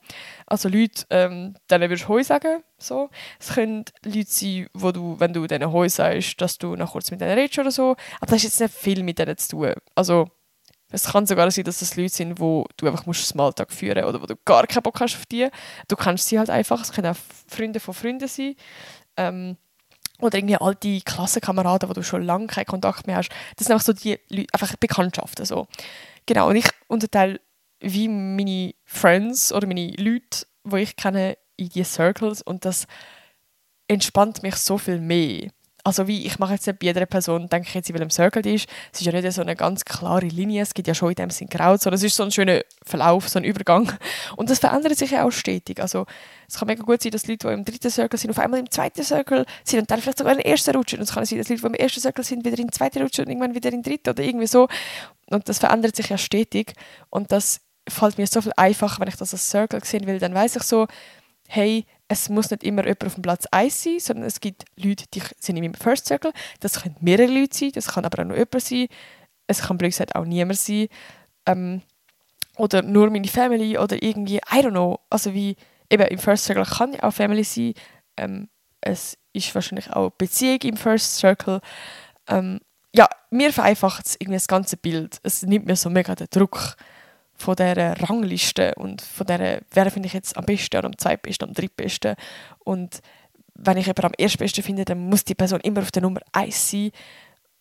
[0.46, 2.62] Also Leute, ähm, denen würdest du Heu sagen.
[2.78, 3.10] So.
[3.40, 7.10] Es können Leute sein, wo du, wenn du denen Heu sagst, dass du noch kurz
[7.10, 7.96] mit denen redest oder so.
[8.20, 9.74] Aber das ist jetzt nicht viel mit denen zu tun.
[9.96, 10.30] Also
[10.92, 14.22] es kann sogar sein, dass das Leute sind, wo du einfach musst Smalltalk führen oder
[14.22, 15.48] wo du gar keinen Bock hast auf die.
[15.88, 16.82] Du kennst sie halt einfach.
[16.82, 18.56] Es können auch Freunde von Freunden sein.
[19.16, 19.58] Ähm,
[20.20, 23.30] oder irgendwie alte Klassenkameraden, wo du schon lange keinen Kontakt mehr hast.
[23.56, 25.46] Das sind einfach so die Leute, einfach Bekanntschaften.
[25.46, 25.68] So.
[26.26, 27.40] Genau, und ich unterteile
[27.84, 32.88] wie meine Friends oder meine Leute, die ich kenne, in diese Circles und das
[33.88, 35.50] entspannt mich so viel mehr.
[35.86, 38.42] Also wie, ich mache jetzt nicht bei jeder Person, denke ich jetzt, in welchem Circle
[38.42, 38.70] die ist.
[38.94, 41.30] Es ist ja nicht so eine ganz klare Linie, es gibt ja schon in dem
[41.30, 43.92] Sinn Grau, sondern es ist so ein schöner Verlauf, so ein Übergang.
[44.38, 45.82] Und das verändert sich ja auch stetig.
[45.82, 46.06] Also
[46.48, 48.72] es kann mega gut sein, dass Leute, die im dritten Circle sind, auf einmal im
[48.72, 51.00] zweiten Circle sind und dann vielleicht sogar in den ersten rutschen.
[51.00, 53.02] Und es kann sein, dass Leute, die im ersten Circle sind, wieder in den zweiten
[53.02, 54.70] rutschen und irgendwann wieder in den dritten oder irgendwie so.
[55.26, 56.76] Und das verändert sich ja stetig.
[57.10, 57.60] Und das
[57.94, 60.64] fällt mir so viel einfacher, wenn ich das als Circle sehen will, dann weiß ich
[60.64, 60.88] so,
[61.48, 65.06] hey, es muss nicht immer jemand auf dem Platz 1 sein, sondern es gibt Leute,
[65.14, 66.34] die sind in meinem First Circle.
[66.60, 68.88] Das können mehrere Leute sein, das kann aber auch nur jemand sein.
[69.48, 70.88] Es kann blöd gesagt auch niemand sein.
[71.46, 71.82] Ähm,
[72.58, 75.00] oder nur meine Family oder irgendwie, I don't know.
[75.10, 75.56] Also wie,
[75.90, 77.74] eben im First Circle kann ja auch Family sein.
[78.18, 78.50] Ähm,
[78.82, 81.62] es ist wahrscheinlich auch Beziehung im First Circle.
[82.28, 82.60] Ähm,
[82.96, 85.20] ja, mir vereinfacht es irgendwie das ganze Bild.
[85.24, 86.76] Es nimmt mir so mega den Druck
[87.44, 91.50] von dieser Rangliste und von dieser, wer finde ich jetzt am besten, oder am zweitbesten,
[91.50, 92.16] am drittbesten.
[92.60, 93.02] Und
[93.54, 96.72] wenn ich jemanden am erstbesten finde, dann muss die Person immer auf der Nummer 1
[96.72, 96.92] sein.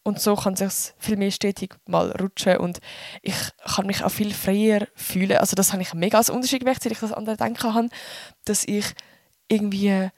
[0.05, 2.79] Und so kann sich viel mehr stetig mal rutschen und
[3.23, 5.37] ich kann mich auch viel freier fühlen.
[5.37, 7.89] Also das habe ich mega als Unterschied gemerkt, seit ich das andere denken habe,
[8.45, 8.87] dass ich
[9.49, 10.09] irgendwie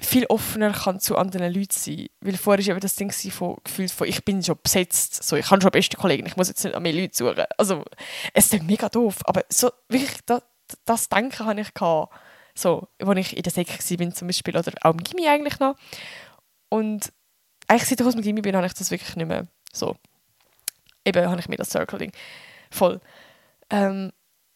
[0.00, 2.06] viel offener kann zu anderen Leuten sein.
[2.20, 5.62] Weil vorher war das Ding von Gefühl von, ich bin schon besetzt, so, ich habe
[5.62, 7.44] schon beste Kollegen, ich muss jetzt nicht an mehr Leute suchen.
[7.56, 7.84] Also,
[8.32, 10.42] es ist mega doof, aber so wirklich das,
[10.84, 12.12] das Denken hatte ich gehabt,
[12.56, 15.76] so, als ich in der Säcke war zum Beispiel, oder auch im Gimmi eigentlich noch.
[16.68, 17.12] Und
[17.66, 19.96] eigentlich seit ich aus dem Gimmi bin, habe ich das wirklich nicht mehr so.
[21.04, 22.12] Eben habe ich mir das Circling
[22.70, 23.00] voll.
[23.70, 24.12] Ähm,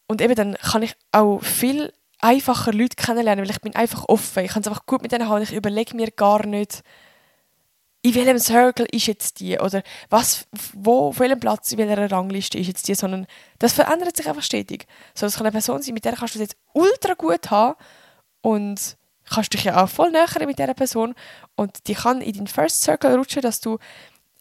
[0.07, 4.45] und eben dann kann ich auch viel einfacher Leute kennenlernen, weil ich bin einfach offen.
[4.45, 5.43] Ich kann es einfach gut mit denen haben.
[5.43, 6.83] Ich überlege mir gar nicht,
[8.03, 12.59] in welchem Circle ist jetzt die oder was, wo, auf welchem Platz, in welcher Rangliste
[12.59, 13.27] ist jetzt die, sondern
[13.59, 14.87] das verändert sich einfach stetig.
[15.15, 17.77] So, das kann eine Person sein, mit der kannst du es jetzt ultra gut haben
[18.41, 18.97] und
[19.29, 21.15] kannst dich ja auch voll näher mit dieser Person
[21.57, 23.79] und die kann in den First Circle rutschen, dass du,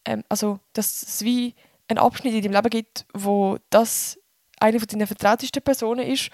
[0.04, 1.54] ähm, also, dass es wie
[1.88, 4.18] ein Abschnitt in deinem Leben gibt, wo das
[4.60, 6.30] eine von deinen vertrautesten Personen ist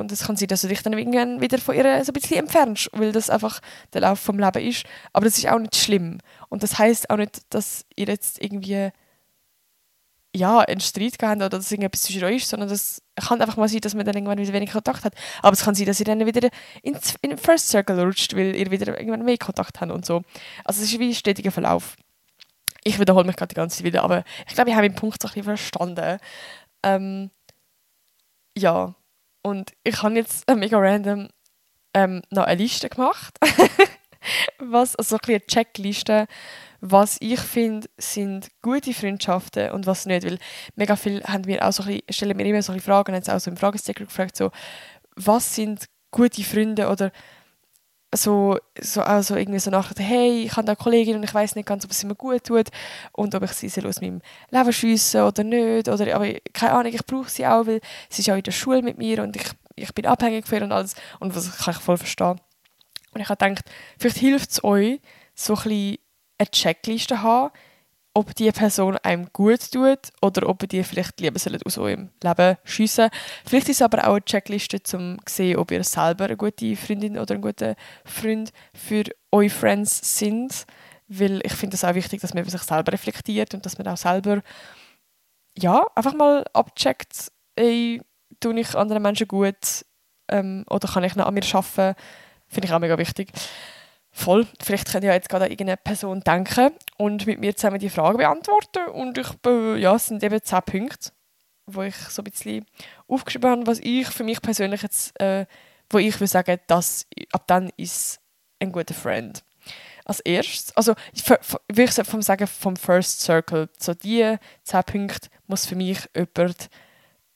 [0.00, 2.38] und es kann sein, dass du dich dann irgendwann wieder von ihr so ein bisschen
[2.38, 3.60] entfernst, weil das einfach
[3.92, 4.84] der Lauf vom Leben ist.
[5.12, 6.18] Aber das ist auch nicht schlimm.
[6.48, 8.90] Und das heißt auch nicht, dass ihr jetzt irgendwie
[10.34, 13.68] ja, einen Streit gehabt oder dass irgendetwas zwischen euch ist, sondern das kann einfach mal
[13.68, 15.14] sein, dass man dann irgendwann wieder weniger Kontakt hat.
[15.42, 16.48] Aber es kann sein, dass ihr dann wieder
[16.82, 20.22] in den First Circle rutscht, weil ihr wieder irgendwann mehr Kontakt habt und so.
[20.64, 21.96] Also es ist wie ein stetiger Verlauf.
[22.84, 25.20] Ich wiederhole mich gerade die ganze Zeit wieder, aber ich glaube, ich habe den Punkt
[25.20, 26.18] so ein bisschen verstanden.
[26.82, 27.30] Ähm,
[28.56, 28.94] ja,
[29.42, 31.28] und ich habe jetzt äh, mega random
[31.94, 33.38] ähm, noch eine Liste gemacht.
[34.58, 36.26] was, also ein eine Checkliste,
[36.80, 40.24] was ich finde, sind gute Freundschaften und was nicht.
[40.24, 40.38] Weil
[40.76, 43.40] mega viel haben auch so ein bisschen, stellen mir immer so ein Fragen, haben auch
[43.40, 44.50] so im Fragesticker gefragt, so,
[45.16, 47.12] was sind gute Freunde oder
[48.12, 51.54] so, so, also irgendwie so nachher, hey, ich habe da eine Kollegin und ich weiß
[51.54, 52.68] nicht ganz, ob es mir gut tut
[53.12, 54.20] und ob ich sie aus meinem
[54.50, 55.88] Leben schiessen oder nicht.
[55.88, 58.82] Oder, aber keine Ahnung, ich brauche sie auch, weil sie ist auch in der Schule
[58.82, 59.46] mit mir und ich,
[59.76, 60.94] ich bin abhängig von ihr und alles.
[61.20, 62.40] Und das kann ich voll verstehen.
[63.12, 63.64] Und ich habe gedacht,
[63.98, 65.00] vielleicht hilft es euch,
[65.34, 65.98] so ein bisschen
[66.38, 67.50] eine Checkliste zu haben,
[68.12, 73.10] ob die Person einem gut tut oder ob die vielleicht lieber aus eurem Leben schiessen
[73.46, 76.74] Vielleicht ist es aber auch eine Checkliste, um zu sehen, ob ihr selber eine gute
[76.76, 80.66] Freundin oder ein guter Freund für eure Friends sind.
[81.08, 83.88] Weil ich finde es auch wichtig, dass man über sich selber reflektiert und dass man
[83.88, 84.42] auch selber
[85.58, 88.00] ja, einfach mal abcheckt, ey,
[88.38, 89.84] tue ich anderen Menschen gut
[90.28, 91.98] ähm, oder kann ich noch an mir arbeiten.
[92.48, 93.30] Finde ich auch mega wichtig.
[94.12, 94.46] Voll.
[94.60, 97.90] Vielleicht könnt ihr ja jetzt gerade an irgendeine Person denken und mit mir zusammen die
[97.90, 98.90] Frage beantworten.
[98.92, 101.10] Und ich, ja, es sind eben zehn Punkte,
[101.66, 102.66] wo ich so ein bisschen
[103.06, 105.46] aufgeschrieben habe, was ich für mich persönlich jetzt, äh,
[105.90, 108.20] wo ich würde sagen, dass ab dann ist
[108.60, 109.44] ein guter Freund.
[110.04, 110.94] Als erstes, also
[111.68, 116.68] würde ich vom sagen vom First Circle, so die zehn Punkte muss für mich jemand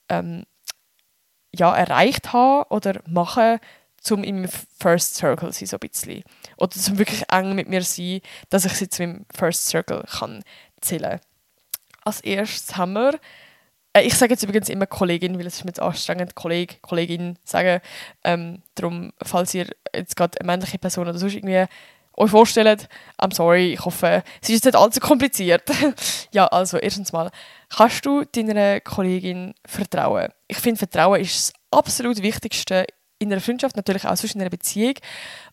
[0.08, 0.44] ähm,
[1.54, 3.60] ja, erreicht haben oder machen,
[4.12, 4.48] um im
[4.80, 6.24] First Circle sein, so ein bisschen.
[6.56, 10.42] Oder zum wirklich eng mit mir sein, dass ich sie zu meinem First Circle kann
[10.80, 11.20] zählen
[12.04, 13.18] Als erstes haben wir,
[13.94, 17.38] äh, ich sage jetzt übrigens immer Kollegin, weil es ist mir jetzt anstrengend, Kolleg, Kollegin
[17.44, 17.80] sagen.
[18.24, 21.64] Ähm, darum, falls ihr jetzt gerade eine männliche Person oder sonst irgendwie
[22.16, 22.88] euch vorstellt,
[23.18, 25.62] I'm sorry, ich hoffe, es ist jetzt nicht allzu kompliziert.
[26.32, 27.30] ja, also erstens mal,
[27.70, 30.28] kannst du deiner Kollegin vertrauen?
[30.46, 32.86] Ich finde, Vertrauen ist das absolut Wichtigste
[33.18, 34.94] in einer Freundschaft, natürlich auch sonst in einer Beziehung,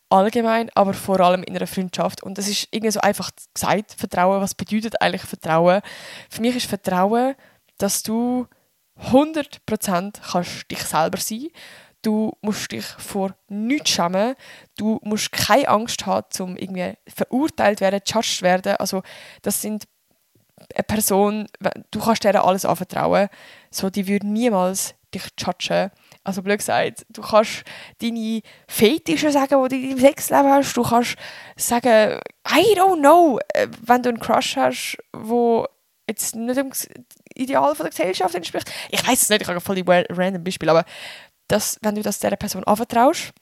[0.09, 2.23] allgemein, aber vor allem in einer Freundschaft.
[2.23, 5.81] Und das ist irgendwie so einfach gesagt, Vertrauen, was bedeutet eigentlich Vertrauen?
[6.29, 7.35] Für mich ist Vertrauen,
[7.77, 8.47] dass du
[8.99, 11.47] 100% kannst dich selber sein
[12.01, 14.35] Du musst dich vor nichts schämen.
[14.75, 18.75] Du musst keine Angst haben, um irgendwie verurteilt werden, judged werden.
[18.77, 19.03] Also
[19.43, 19.87] das sind
[20.73, 21.47] eine Person,
[21.91, 23.29] du kannst dir alles anvertrauen.
[23.69, 25.91] So, die würde niemals dich judgen.
[26.23, 27.63] Also blöd gesagt, du kannst
[27.99, 30.73] deine Fetische sagen, die du im Sexleben hast.
[30.75, 31.15] Du kannst
[31.55, 35.67] sagen, I don't know, äh, wenn du einen Crush hast, wo
[36.07, 36.71] jetzt nicht dem
[37.33, 38.71] Ideal von der Gesellschaft entspricht.
[38.89, 40.85] Ich weiß es nicht, ich habe voll die random Beispiele, aber
[41.47, 43.33] dass, wenn du das dieser Person anvertraust,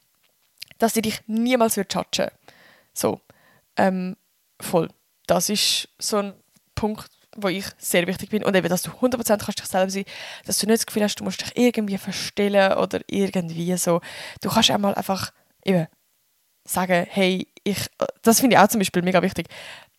[0.77, 2.29] dass sie dich niemals wird judgen.
[2.93, 3.19] So,
[3.75, 4.15] ähm,
[4.61, 4.89] voll.
[5.27, 6.33] Das ist so ein
[6.75, 7.09] Punkt,
[7.43, 8.43] wo ich sehr wichtig bin.
[8.43, 10.05] Und eben, dass du 100% kannst dich selber sein,
[10.45, 14.01] dass du nicht das Gefühl hast, du musst dich irgendwie verstellen oder irgendwie so.
[14.41, 15.31] Du kannst einmal einfach
[15.63, 15.87] eben
[16.65, 17.89] sagen, hey, ich,
[18.21, 19.47] das finde ich auch zum Beispiel mega wichtig,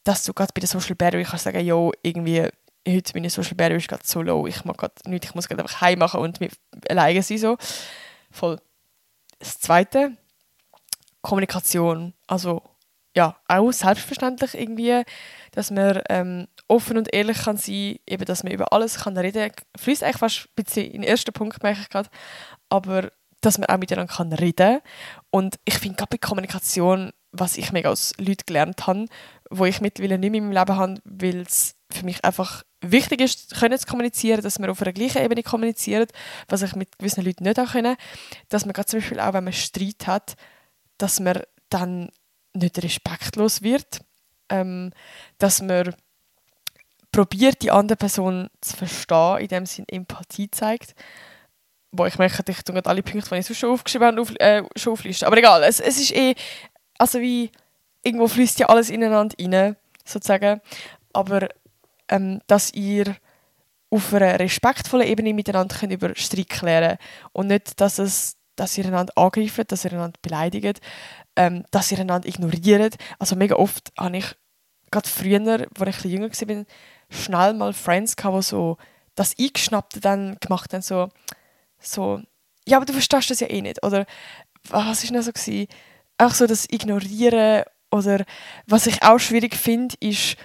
[0.04, 2.48] dass du gerade bei der Social Battery kannst sagen, yo, irgendwie,
[2.88, 5.62] heute meine Social Battery ist gerade so low, ich mag gerade nichts, ich muss gerade
[5.62, 6.52] einfach heim machen und mit
[6.88, 7.56] alleine sein so.
[8.30, 8.60] Voll.
[9.38, 10.16] Das Zweite,
[11.22, 12.14] Kommunikation.
[12.26, 12.62] Also
[13.16, 15.02] ja, auch selbstverständlich irgendwie,
[15.52, 19.50] dass man ähm, offen und ehrlich kann sein, eben, dass man über alles kann reden
[19.50, 19.66] kann.
[19.76, 22.08] Fließt eigentlich fast ein bisschen in den ersten Punkt, merke ich gerade.
[22.68, 24.80] Aber dass man auch miteinander kann reden
[25.30, 29.06] Und ich finde gerade bei Kommunikation, was ich mega aus Leuten gelernt habe,
[29.50, 33.20] wo ich mittlerweile nicht mehr in meinem Leben habe, weil es für mich einfach wichtig
[33.20, 36.06] ist, können zu kommunizieren, dass wir auf einer gleichen Ebene kommunizieren,
[36.48, 37.96] was ich mit gewissen Leuten nicht auch können.
[38.48, 40.34] Dass man gerade zum Beispiel auch, wenn man Streit hat,
[40.98, 42.10] dass man dann
[42.52, 44.00] nicht respektlos wird,
[44.50, 44.92] ähm,
[45.38, 45.94] dass man
[47.12, 50.94] probiert, die andere Person zu verstehen, in dem Sinne Empathie zeigt.
[51.92, 54.92] Wo ich merke, ich tue alle Punkte, die ich schon aufgeschrieben habe, auf, äh, schon
[54.92, 55.26] auflisten.
[55.26, 56.34] Aber egal, es, es ist eh,
[56.98, 57.50] also wie,
[58.02, 60.60] irgendwo fließt ja alles ineinander rein, sozusagen.
[61.12, 61.48] Aber
[62.08, 63.16] ähm, dass ihr
[63.90, 66.98] auf einer respektvollen Ebene miteinander könnt über Streit klären
[67.32, 70.80] und nicht, dass, es, dass ihr einander angreift, dass ihr einander beleidigt,
[71.36, 72.96] ähm, dass ihr einander ignoriert.
[73.18, 74.36] Also mega oft habe ich,
[74.92, 76.66] gerade früher, als ich ein bisschen jünger war,
[77.10, 78.76] schnell mal Friends gehabt, die so
[79.14, 81.08] das Eingeschnappte dann gemacht haben, so,
[81.78, 82.20] so,
[82.66, 83.84] ja, aber du verstehst das ja eh nicht.
[83.84, 84.06] Oder
[84.68, 85.32] was war denn so?
[85.32, 85.66] Gewesen?
[86.18, 88.24] Auch so das Ignorieren oder
[88.66, 90.36] was ich auch schwierig finde, ist,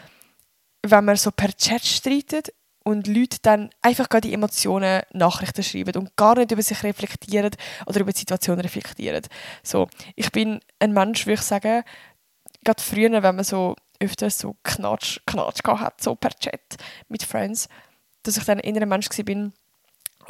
[0.82, 5.96] wenn man so per Chat streitet und Leute dann einfach gerade die Emotionen Nachrichten schreiben
[5.96, 7.52] und gar nicht über sich reflektieren
[7.88, 9.24] oder über die Situation reflektieren.
[9.64, 11.84] So, ich bin ein Mensch, würde ich sagen,
[12.64, 13.76] gerade früher, wenn man so
[14.06, 16.78] öfter so Knatsch, Knatsch hat, so per Chat
[17.10, 17.68] mit Friends,
[18.24, 19.26] dass ich dann eher ein Mensch war,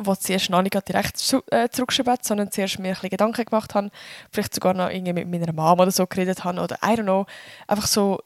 [0.05, 3.75] der zuerst noch nicht direkt zu, äh, zurückgeschrieben hat, sondern zuerst mir ein Gedanken gemacht
[3.75, 3.91] hat,
[4.31, 7.25] vielleicht sogar noch irgendwie mit meiner Mama oder so geredet habe oder I don't know,
[7.67, 8.19] einfach so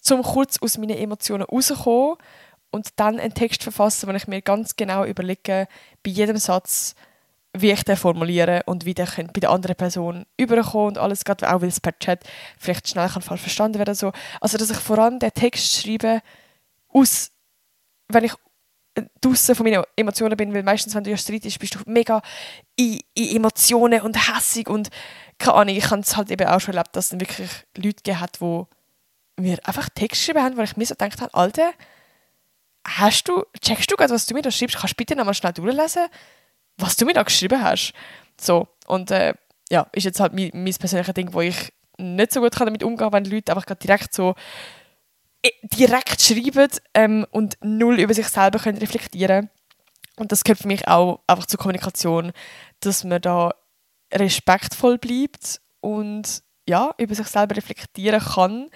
[0.00, 2.16] zum kurz aus meinen Emotionen rauszukommen
[2.70, 5.66] und dann einen Text verfassen, wo ich mir ganz genau überlege,
[6.02, 6.94] bei jedem Satz,
[7.60, 11.52] wie ich den formuliere und wie der bei der anderen Person überkommen und alles, gerade
[11.52, 12.24] auch weil es per Chat
[12.58, 14.12] vielleicht schnell kann verstanden werden so.
[14.40, 16.20] Also, dass ich vor allem den Text schreibe,
[16.88, 17.30] aus,
[18.08, 18.32] wenn ich
[19.20, 22.22] draußen von meinen Emotionen bin, weil meistens, wenn du ja Streit bist, bist du mega
[22.76, 24.88] in, in Emotionen und hässig und
[25.38, 28.20] keine Ahnung, ich habe es halt eben auch schon erlebt, dass es wirklich Leute gegeben
[28.20, 28.64] hat, die
[29.38, 31.72] mir einfach Text geschrieben haben, wo ich mir so gedacht habe, Alter,
[32.86, 34.76] hast du, checkst du gerade, was du mir da schreibst?
[34.76, 36.06] Kannst du bitte nochmal schnell durchlesen,
[36.76, 37.92] was du mir da geschrieben hast?
[38.40, 39.34] So, und äh,
[39.70, 42.84] ja, ist jetzt halt mein, mein persönliches Ding, wo ich nicht so gut kann damit
[42.84, 44.34] umgehen kann, wenn Leute einfach direkt so
[45.42, 49.50] äh, direkt schreiben ähm, und null über sich selber können reflektieren
[50.16, 52.32] Und das gehört für mich auch einfach zur Kommunikation,
[52.80, 53.54] dass man da
[54.12, 58.70] respektvoll bleibt und ja, über sich selber reflektieren kann,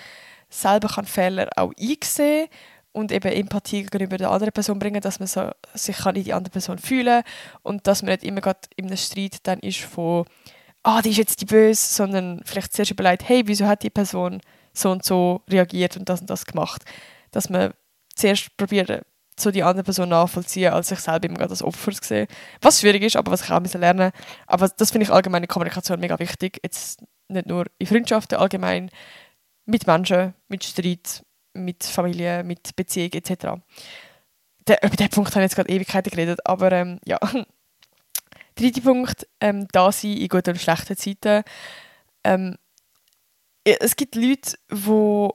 [0.48, 2.48] selber kann Fehler auch einsehen
[2.92, 6.32] und eben Empathie gegenüber der anderen Person bringen, dass man so, sich kann in die
[6.32, 7.22] andere Person fühlen
[7.62, 10.26] und dass man nicht immer gerade in einem Streit dann ist von
[10.82, 14.40] ah, die ist jetzt die Böse, sondern vielleicht zuerst überlegt, hey, wieso hat die Person
[14.72, 16.84] so und so reagiert und das und das gemacht.
[17.32, 17.74] Dass man
[18.14, 19.04] zuerst probiert,
[19.38, 22.26] so die andere Person nachvollziehen, als sich selber immer als Opfer zu sehen.
[22.60, 24.12] Was schwierig ist, aber was ich auch lernen
[24.46, 26.60] Aber das finde ich allgemein in Kommunikation mega wichtig.
[26.62, 28.90] Jetzt nicht nur in Freundschaften, allgemein
[29.64, 31.22] mit Menschen, mit Streit,
[31.54, 33.60] mit Familie, mit Beziehung etc.
[34.66, 37.18] Der, über diesen Punkt habe ich jetzt gerade Ewigkeiten geredet, aber ähm, ja.
[38.56, 41.44] Dritter Punkt, ähm, da sein in guten und schlechten Zeiten.
[42.24, 42.56] Ähm,
[43.64, 45.28] es gibt Leute, die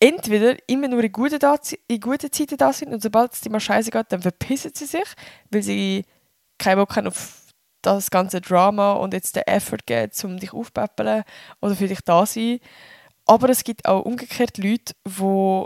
[0.00, 3.60] entweder immer nur in guten, da, in guten Zeiten da sind und sobald es mal
[3.60, 5.06] scheiße geht, dann verpissen sie sich,
[5.50, 6.04] weil sie
[6.58, 7.40] keinen Bock haben auf
[7.82, 11.24] das ganze Drama und jetzt den Effort geben, um dich aufzupäppeln
[11.60, 12.60] oder für dich da sein.
[13.30, 15.64] Aber es gibt auch umgekehrt Leute, die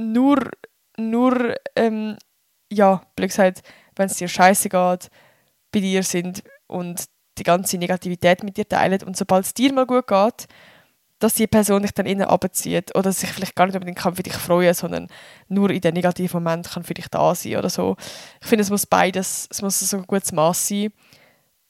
[0.00, 0.50] nur,
[0.96, 2.16] nur ähm,
[2.72, 3.60] ja, blöd gesagt,
[3.96, 5.10] wenn es dir scheiße geht,
[5.72, 7.04] bei dir sind und
[7.36, 9.02] die ganze Negativität mit dir teilen.
[9.02, 10.48] Und sobald es dir mal gut geht,
[11.18, 14.22] dass die Person dich dann innen abzieht oder sich vielleicht gar nicht unbedingt kann für
[14.22, 15.08] dich freuen, sondern
[15.48, 17.94] nur in den negativen Moment kann für dich da sein oder so.
[18.40, 20.94] Ich finde, es muss beides, es muss so ein gutes Maß sein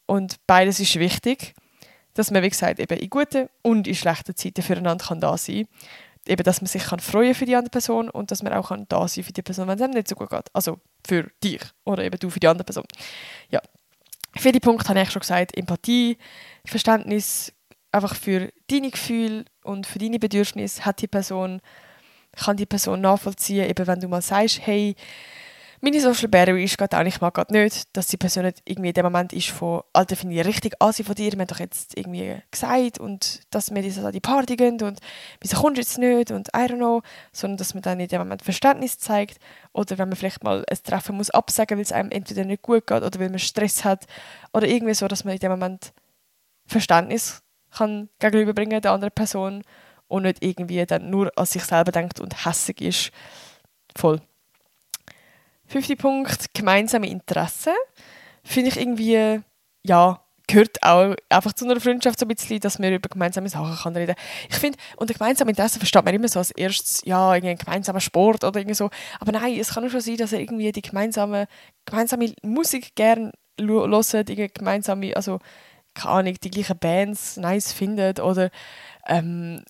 [0.06, 1.56] und beides ist wichtig,
[2.18, 5.68] dass man wie gesagt eben in guten und in schlechten Zeiten füreinander kann da sein
[6.26, 8.86] eben, dass man sich kann freuen für die andere Person und dass man auch kann
[8.88, 10.48] da sein für die Person, wenn es einem nicht so gut geht.
[10.52, 12.84] Also für dich oder eben du für die andere Person.
[13.50, 13.60] Ja.
[14.36, 15.56] Viele Punkte habe ich schon gesagt.
[15.56, 16.18] Empathie,
[16.64, 17.52] Verständnis
[17.90, 21.60] einfach für deine Gefühle und für deine Bedürfnisse hat die Person,
[22.36, 24.94] kann die Person nachvollziehen, eben wenn du mal sagst, hey,
[25.80, 28.88] meine Social Battery ist gerade auch, ich mag gerade nicht, dass die Person nicht irgendwie
[28.88, 31.60] in dem Moment ist von, Alter, finde ich richtig ansehen von dir, wir haben doch
[31.60, 35.00] jetzt irgendwie gesagt und dass wir jetzt an die Party gehen und
[35.40, 38.20] wieso kommst du jetzt nicht und I don't know, sondern dass man dann in dem
[38.20, 39.38] Moment Verständnis zeigt
[39.72, 42.86] oder wenn man vielleicht mal ein Treffen muss absagen, weil es einem entweder nicht gut
[42.86, 44.06] geht oder weil man Stress hat
[44.52, 45.92] oder irgendwie so, dass man in dem Moment
[46.66, 49.62] Verständnis kann gegenüberbringen der anderen Person
[50.08, 53.12] und nicht irgendwie dann nur an sich selber denkt und hässig ist.
[53.94, 54.20] Voll.
[55.68, 57.74] Fünfter Punkt, gemeinsame Interessen.
[58.42, 59.42] Finde ich irgendwie,
[59.84, 63.76] ja, gehört auch einfach zu einer Freundschaft so ein bisschen, dass man über gemeinsame Sachen
[63.76, 64.14] kann reden.
[64.48, 68.00] Ich finde, unter gemeinsamen Interessen versteht man immer so als erstes, ja, irgendwie ein gemeinsamer
[68.00, 68.88] Sport oder irgendwie so.
[69.20, 71.46] Aber nein, es kann auch schon sein, dass er irgendwie die gemeinsame,
[71.84, 75.38] gemeinsame Musik gerne hört, irgendwie gemeinsame, also
[75.92, 78.50] keine Ahnung, die gleichen Bands nice findet oder
[79.06, 79.62] ähm,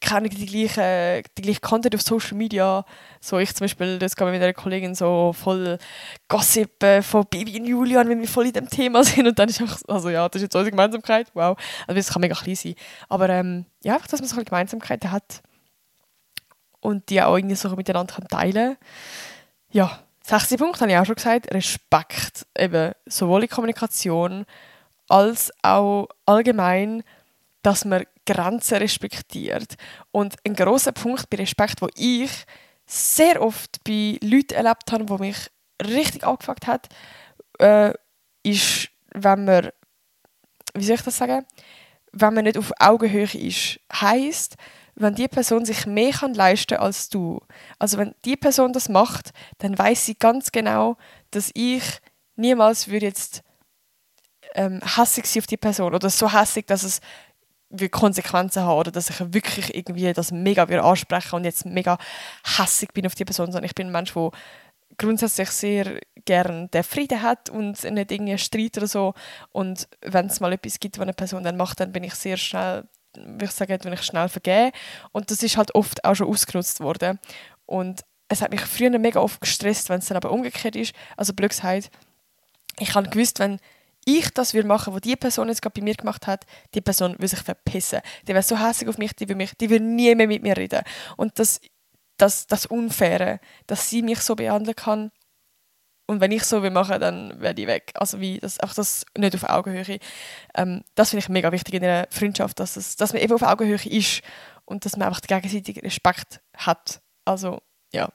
[0.00, 2.84] keine die gleichen, die gleichen Content auf Social Media.
[3.20, 5.78] So ich zum Beispiel, das kann mit einer Kollegin so voll
[6.28, 9.60] Gossip von Bibi und Julian, wenn wir voll in dem Thema sind und dann ist
[9.60, 11.56] einfach, also ja, das ist jetzt unsere Gemeinsamkeit, wow.
[11.86, 12.74] Also das kann mega klein sein.
[13.08, 15.42] Aber ähm, ja, einfach, dass man so eine Gemeinsamkeit hat
[16.80, 18.76] und die auch irgendwie so miteinander kann teilen
[19.70, 22.46] Ja, sechster Punkt habe ich auch schon gesagt, Respekt.
[22.58, 24.44] Eben sowohl in Kommunikation
[25.08, 27.02] als auch allgemein,
[27.62, 29.74] dass man Grenzen respektiert.
[30.10, 32.30] Und ein großer Punkt bei Respekt, wo ich
[32.86, 35.50] sehr oft bei Leuten erlebt habe, wo mich
[35.82, 36.88] richtig angefuckt hat,
[37.58, 37.92] äh,
[38.42, 39.70] ist, wenn man,
[40.74, 41.46] wie soll ich das sagen,
[42.12, 44.56] wenn man nicht auf Augenhöhe ist, heißt,
[44.94, 47.40] wenn die Person sich mehr kann leisten als du.
[47.78, 50.96] Also wenn die Person das macht, dann weiß sie ganz genau,
[51.30, 51.82] dass ich
[52.36, 53.42] niemals würde jetzt
[54.54, 57.00] ähm, hässig sein auf die Person oder so hässig, dass es
[57.90, 61.98] Konsequenzen haben oder dass ich wirklich irgendwie das mega ansprechen und jetzt mega
[62.44, 64.30] hässig bin auf die Person, sondern ich bin ein Mensch, der
[64.98, 69.14] grundsätzlich sehr gerne den Frieden hat und nicht irgendwie Streit oder so.
[69.50, 72.36] Und wenn es mal etwas gibt, was eine Person dann macht, dann bin ich sehr
[72.36, 72.84] schnell,
[73.14, 74.72] würde ich sagen, bin ich schnell vergeben.
[75.12, 77.18] Und das ist halt oft auch schon ausgenutzt worden.
[77.66, 81.32] Und es hat mich früher mega oft gestresst, wenn es dann aber umgekehrt ist, also
[81.34, 81.90] blöd gesagt,
[82.78, 83.58] ich habe gewusst, wenn
[84.04, 86.44] ich das würde machen, was die Person jetzt gerade bei mir gemacht hat,
[86.74, 88.00] die Person würde sich verpissen.
[88.22, 90.56] Die wäre so hässlich auf mich, die würde mich, die würde nie mehr mit mir
[90.56, 90.82] reden.
[91.16, 91.60] Und das,
[92.16, 95.10] das, das Unfaire, dass sie mich so behandeln kann
[96.06, 97.92] und wenn ich so will machen, dann werde ich weg.
[97.94, 99.98] Also wie das einfach das nicht auf Augenhöhe.
[100.54, 103.42] Ähm, das finde ich mega wichtig in einer Freundschaft, dass, es, dass man eben auf
[103.42, 104.22] Augenhöhe ist
[104.64, 107.00] und dass man einfach den gegenseitigen Respekt hat.
[107.24, 108.10] Also ja,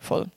[0.00, 0.30] Voll.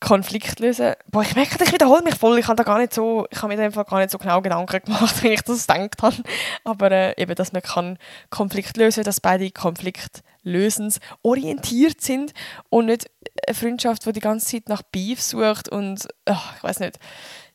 [0.00, 0.94] Konflikt lösen.
[1.10, 2.38] Boah, ich merke, ich wiederhole mich voll.
[2.38, 4.80] Ich habe da gar nicht so, ich habe mir einfach gar nicht so genau Gedanken
[4.82, 6.16] gemacht, wie ich das gedacht habe.
[6.64, 7.98] Aber äh, eben, dass man kann
[8.30, 12.32] Konflikt lösen, dass beide Konfliktlösens orientiert sind
[12.70, 13.10] und nicht
[13.46, 16.98] eine Freundschaft, die die ganze Zeit nach Beef sucht und ach, ich weiß nicht.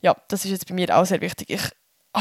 [0.02, 1.50] Ja, das ist jetzt bei mir auch sehr wichtig.
[1.50, 1.72] Ich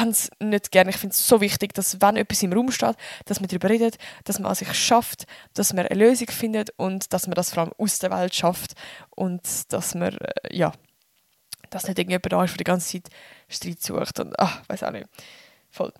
[0.03, 0.91] es nicht gerne.
[0.91, 3.97] Ich finde es so wichtig, dass wenn etwas im Raum steht, dass man darüber redet,
[4.25, 5.25] dass man an sich schafft,
[5.55, 8.75] dass man eine Lösung findet und dass man das vor allem aus der Welt schafft
[9.11, 10.73] und dass man, äh, ja,
[11.71, 13.13] dass nicht irgendjemand da ist, der die ganze Zeit
[13.49, 15.07] Streit sucht und, ach, weiß auch nicht.
[15.71, 15.93] Voll.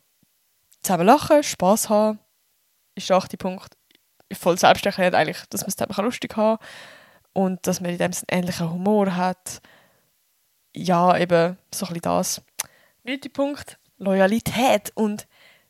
[0.83, 2.19] Zusammen lachen, Spass haben,
[2.95, 3.77] ist der achte Punkt.
[4.33, 6.69] Voll selbsterklärend eigentlich, dass man es zusammen lustig haben kann
[7.33, 9.61] und dass man in dem Sinne ähnlichen Humor hat.
[10.75, 12.43] Ja, eben so ein bisschen das.
[13.05, 15.27] Neunter Punkt, Loyalität und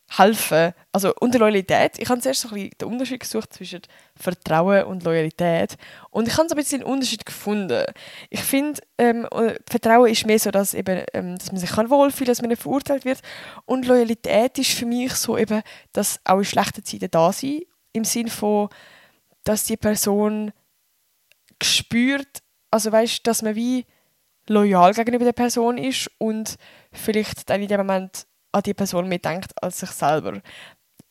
[0.08, 0.72] helfen.
[0.92, 3.80] Also unter Loyalität, ich habe zuerst so ein bisschen den Unterschied gesucht zwischen
[4.14, 5.76] Vertrauen und Loyalität
[6.10, 7.84] und ich habe so ein bisschen einen Unterschied gefunden.
[8.30, 9.26] Ich finde, ähm,
[9.68, 12.62] Vertrauen ist mehr so, dass, eben, ähm, dass man sich kann wohlfühlen dass man nicht
[12.62, 13.20] verurteilt wird
[13.64, 15.62] und Loyalität ist für mich so eben,
[15.92, 17.62] dass auch in schlechten Zeiten da sein,
[17.92, 18.68] im Sinne von,
[19.42, 20.52] dass die Person
[21.62, 23.86] spürt, also weißt, dass man wie
[24.48, 26.56] loyal gegenüber der Person ist und
[26.94, 30.40] vielleicht dann in dem Moment an die Person mehr denkt als sich selber.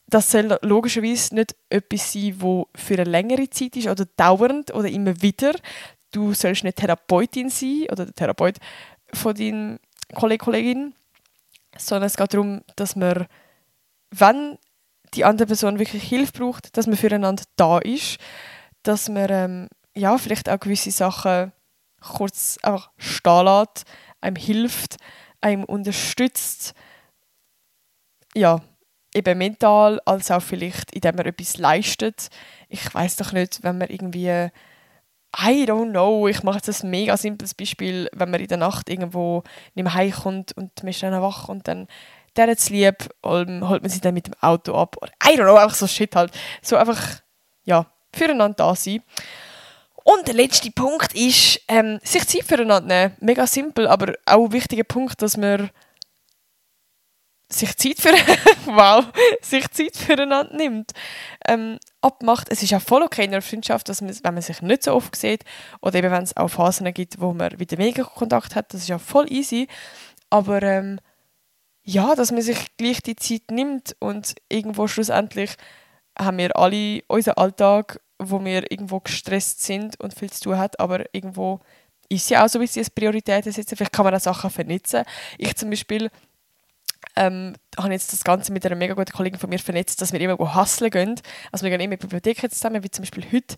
[0.08, 4.90] Das soll logischerweise nicht etwas sein, wo für eine längere Zeit ist oder dauernd oder
[4.90, 5.54] immer wieder.
[6.12, 8.58] Du sollst nicht Therapeutin sein oder der Therapeut
[9.14, 9.80] von deinem
[10.14, 10.96] Kollegen, Kollegin,
[11.78, 13.28] sondern es geht darum, dass man,
[14.12, 14.58] wenn
[15.14, 18.18] die andere Person wirklich Hilfe braucht, dass man füreinander da ist,
[18.84, 21.52] dass man ähm, ja, vielleicht auch gewisse Sachen
[22.02, 23.86] kurz einfach stehen lässt,
[24.22, 24.98] einem hilft,
[25.44, 26.74] einem unterstützt,
[28.34, 28.62] ja,
[29.14, 32.30] eben mental, als auch vielleicht, indem man etwas leistet.
[32.68, 34.50] Ich weiß doch nicht, wenn man irgendwie
[35.36, 38.90] I don't know, ich mache jetzt ein mega simples Beispiel, wenn man in der Nacht
[38.90, 41.88] irgendwo nicht mehr heimkommt und man ist dann wach und dann
[42.36, 44.96] der jetzt lieb, um, holt man sich dann mit dem Auto ab.
[45.02, 46.32] Oder I don't know, einfach so Shit halt.
[46.62, 47.22] So einfach,
[47.64, 49.02] ja, füreinander da sein.
[50.04, 53.18] Und der letzte Punkt ist, ähm, sich Zeit füreinander nehmen.
[53.22, 55.70] Mega simpel, aber auch ein wichtiger Punkt, dass man
[57.50, 58.10] sich Zeit für
[58.66, 59.06] wow,
[59.42, 60.92] sich Zeit füreinander nimmt,
[61.48, 62.48] ähm, abmacht.
[62.50, 64.94] Es ist auch voll okay in einer Freundschaft, dass man, wenn man sich nicht so
[64.94, 65.44] oft sieht
[65.82, 68.90] oder eben wenn es auch Phasen gibt, wo man wieder weniger Kontakt hat, das ist
[68.90, 69.68] ja voll easy.
[70.30, 71.00] Aber ähm,
[71.84, 75.52] ja, dass man sich gleich die Zeit nimmt und irgendwo schlussendlich
[76.18, 78.00] haben wir alle unseren Alltag
[78.30, 81.60] wo wir irgendwo gestresst sind und viel zu tun hat, aber irgendwo
[82.10, 83.76] ist ja auch so ein bisschen Prioritäten setzen.
[83.76, 85.04] Vielleicht kann man auch Sachen vernetzen.
[85.38, 86.10] Ich zum Beispiel
[87.16, 90.22] ähm, habe jetzt das Ganze mit einer mega guten Kollegin von mir vernetzt, dass wir
[90.22, 91.20] immer go hustlen gehen.
[91.52, 93.56] Also wir gehen immer in die Bibliothek zusammen, wie zum Beispiel heute.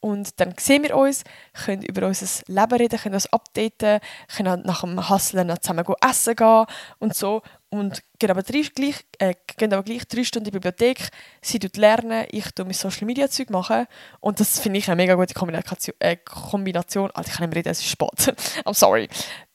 [0.00, 4.00] Und dann sehen wir uns, können über unser Leben reden, können uns updaten,
[4.34, 6.66] können nach dem Hustlen zusammen go essen gehen
[6.98, 7.42] und so.
[7.70, 11.10] Und gehen aber, drei, gleich, äh, gehen aber gleich drei Stunden in die Bibliothek,
[11.42, 13.86] sie tut lernen, ich tue mein Social Media Zeug machen.
[14.20, 15.94] Und das finde ich eine mega gute Kombination.
[15.98, 17.10] Äh, Kombination.
[17.10, 18.34] Alter, ich kann nicht mehr reden, es ist spät.
[18.64, 19.08] I'm sorry.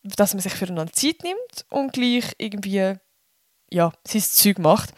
[0.03, 2.95] Dass man sich füreinander Zeit nimmt und gleich irgendwie
[3.71, 4.91] ja, sein Zeug macht.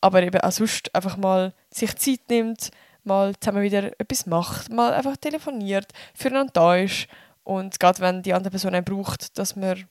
[0.00, 2.70] Aber eben auch sonst einfach mal sich Zeit nimmt,
[3.02, 7.08] mal zusammen wieder etwas macht, mal einfach telefoniert, füreinander da ist
[7.42, 9.86] und gerade wenn die andere Person einen braucht, dass man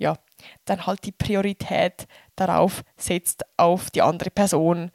[0.00, 0.16] ja,
[0.64, 4.90] dann halt die Priorität darauf setzt, auf die andere Person.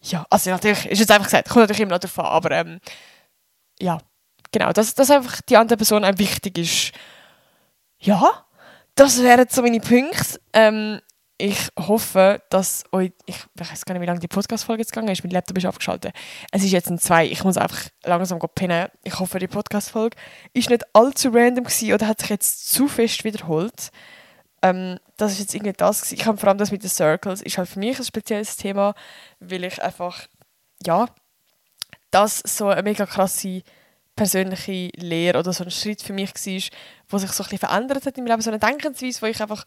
[0.00, 2.80] Ja, also natürlich, ist jetzt einfach gesagt, kommt natürlich immer noch davon, aber ähm,
[3.78, 3.98] ja,
[4.52, 6.92] genau, dass, dass einfach die andere Person einem wichtig ist.
[7.98, 8.46] Ja,
[8.94, 10.40] das wären so meine Punkte.
[10.54, 11.00] Ähm,
[11.38, 15.22] ich hoffe, dass euch, ich weiß gar nicht, wie lange die Podcast-Folge jetzt gegangen ist,
[15.22, 16.14] mein Laptop ist abgeschaltet.
[16.50, 18.88] Es ist jetzt ein zwei, ich muss einfach langsam pennen.
[19.04, 20.16] Ich hoffe, die Podcast-Folge
[20.54, 23.90] ist nicht allzu random gewesen oder hat sich jetzt zu fest wiederholt.
[24.62, 26.18] Ähm, das ist jetzt irgendwie das gewesen.
[26.20, 28.94] Ich habe vor allem das mit den Circles, ist halt für mich ein spezielles Thema,
[29.38, 30.26] weil ich einfach,
[30.86, 31.06] ja,
[32.10, 33.62] das so eine mega krasse
[34.14, 36.78] persönliche Lehre oder so ein Schritt für mich war,
[37.10, 39.42] wo sich so ein bisschen verändert hat in meinem Leben, so eine Denkensweise, wo ich
[39.42, 39.66] einfach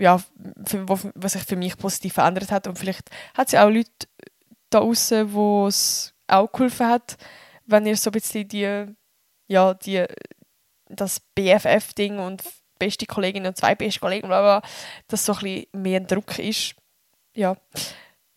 [0.00, 0.18] ja,
[0.64, 2.66] für, was sich für mich positiv verändert hat.
[2.66, 3.90] Und vielleicht hat es ja auch Leute
[4.70, 7.16] da draußen, wo es auch geholfen hat,
[7.66, 8.86] wenn ihr so ein bisschen die,
[9.46, 10.04] ja, die,
[10.88, 12.42] das BFF-Ding und
[12.78, 14.70] beste Kollegin und zwei beste Kollegen, bla bla,
[15.08, 16.74] dass so ein bisschen mehr Druck ist.
[17.34, 17.56] Ja.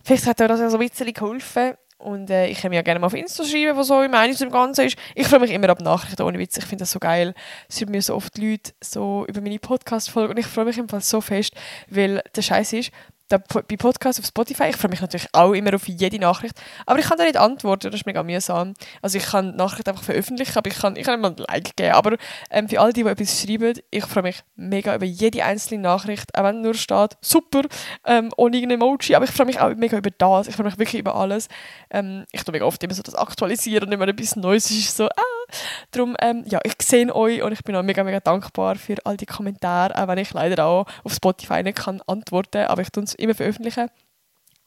[0.03, 1.75] Vielleicht hat euch das ja so ein bisschen geholfen.
[2.03, 4.51] Und äh, ich kann mir ja gerne mal auf Insta schreiben, was im Meinung zum
[4.51, 4.97] Ganzen ist.
[5.15, 6.57] Ich freue mich immer ab Nachrichten, ohne Witz.
[6.57, 7.33] Ich finde das so geil.
[7.69, 10.89] Es hören mir so oft Leute so über meine Podcast-Folge und ich freue mich im
[10.89, 11.53] Fall so fest,
[11.89, 12.91] weil der Scheiß ist,
[13.39, 16.55] bei Podcasts auf Spotify, ich freue mich natürlich auch immer auf jede Nachricht,
[16.85, 18.73] aber ich kann da nicht antworten, das ist mega mühsam.
[19.01, 21.75] Also ich kann die Nachricht einfach veröffentlichen, aber ich kann, ich kann mal ein Like
[21.75, 21.93] geben.
[21.93, 22.17] Aber
[22.49, 26.37] ähm, für all die, die etwas schreiben, ich freue mich mega über jede einzelne Nachricht,
[26.37, 27.61] auch wenn nur steht, super,
[28.05, 30.77] ähm, ohne irgendein Emoji, aber ich freue mich auch mega über das, ich freue mich
[30.77, 31.47] wirklich über alles.
[31.89, 35.05] Ähm, ich tue mega oft immer so das aktualisieren und immer etwas Neues ist so,
[35.07, 35.42] ah.
[35.91, 39.17] Darum, ähm, ja, ich sehe euch und ich bin auch mega, mega dankbar für all
[39.17, 43.03] die Kommentare, auch wenn ich leider auch auf Spotify nicht kann antworten, aber ich tue
[43.03, 43.89] es immer veröffentlichen.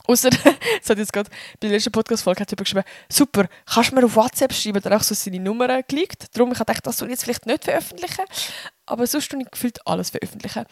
[0.07, 0.31] Außer,
[0.83, 1.31] es hat jetzt gerade
[1.61, 4.93] bei der letzten Podcast-Folge hat jemand geschrieben, super, kannst du mir auf WhatsApp schreiben, dann
[4.93, 6.29] auch so seine Nummer gelegt.
[6.37, 8.25] Darum, ich gedacht, das soll ich jetzt vielleicht nicht veröffentlichen,
[8.87, 10.65] aber sonst tue ich gefühlt alles veröffentlichen.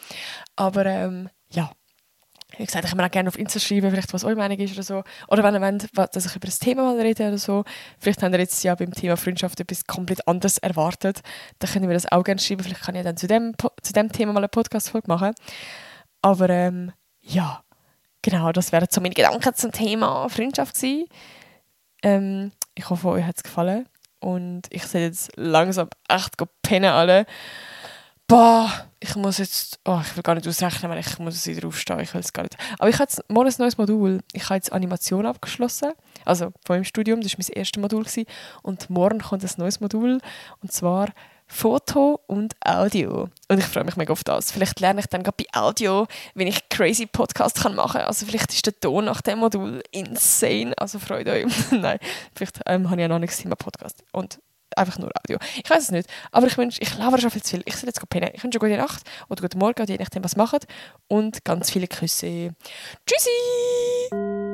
[0.55, 1.71] Aber ähm, ja,
[2.57, 4.73] wie gesagt, ich kann mir auch gerne auf Insta schreiben, vielleicht was eure Meinung ist
[4.73, 5.03] oder so.
[5.27, 5.61] Oder wenn ihr
[5.95, 7.63] wollt, dass ich über das Thema mal rede oder so.
[7.99, 11.21] Vielleicht habt ihr jetzt ja beim Thema Freundschaft etwas komplett anderes erwartet.
[11.59, 12.63] Dann könnt ihr mir das auch gerne schreiben.
[12.63, 15.33] Vielleicht kann ich dann zu dem, zu dem Thema mal eine Podcast-Folge machen.
[16.21, 16.91] Aber ähm,
[17.21, 17.63] ja,
[18.21, 21.05] genau, das wären so meine Gedanken zum Thema Freundschaft gewesen.
[22.03, 23.87] Ähm, ich hoffe, euch hat es gefallen.
[24.19, 27.25] Und ich sehe jetzt langsam echt pennen alle
[28.27, 31.99] boah, ich muss jetzt, oh, ich will gar nicht ausrechnen, weil ich muss wieder aufstehen,
[31.99, 32.57] ich will es gar nicht.
[32.79, 34.21] Aber ich habe jetzt morgen ein neues Modul.
[34.33, 35.91] Ich habe jetzt Animation abgeschlossen,
[36.23, 38.03] also von meinem Studium, das war mein erstes Modul.
[38.03, 38.25] Gewesen.
[38.63, 40.19] Und morgen kommt ein neues Modul,
[40.61, 41.09] und zwar
[41.47, 43.29] Foto und Audio.
[43.47, 44.51] Und ich freue mich mega auf das.
[44.51, 48.07] Vielleicht lerne ich dann gerade bei Audio, wenn ich crazy Podcast kann machen kann.
[48.07, 50.73] Also vielleicht ist der Ton nach dem Modul insane.
[50.77, 51.45] Also freut euch.
[51.71, 51.99] Nein,
[52.35, 54.03] vielleicht ähm, habe ich ja noch nichts Thema Podcast.
[54.11, 54.39] Und
[54.77, 55.37] einfach nur Audio.
[55.63, 57.63] Ich weiß es nicht, aber ich wünsche, ich labere schon viel zu viel.
[57.65, 58.31] Ich soll jetzt pennen.
[58.33, 60.67] Ich wünsche gute Nacht oder guten Morgen, je nachdem, was ihr macht.
[61.07, 62.51] Und ganz viele Küsse.
[63.05, 64.44] Tschüssi!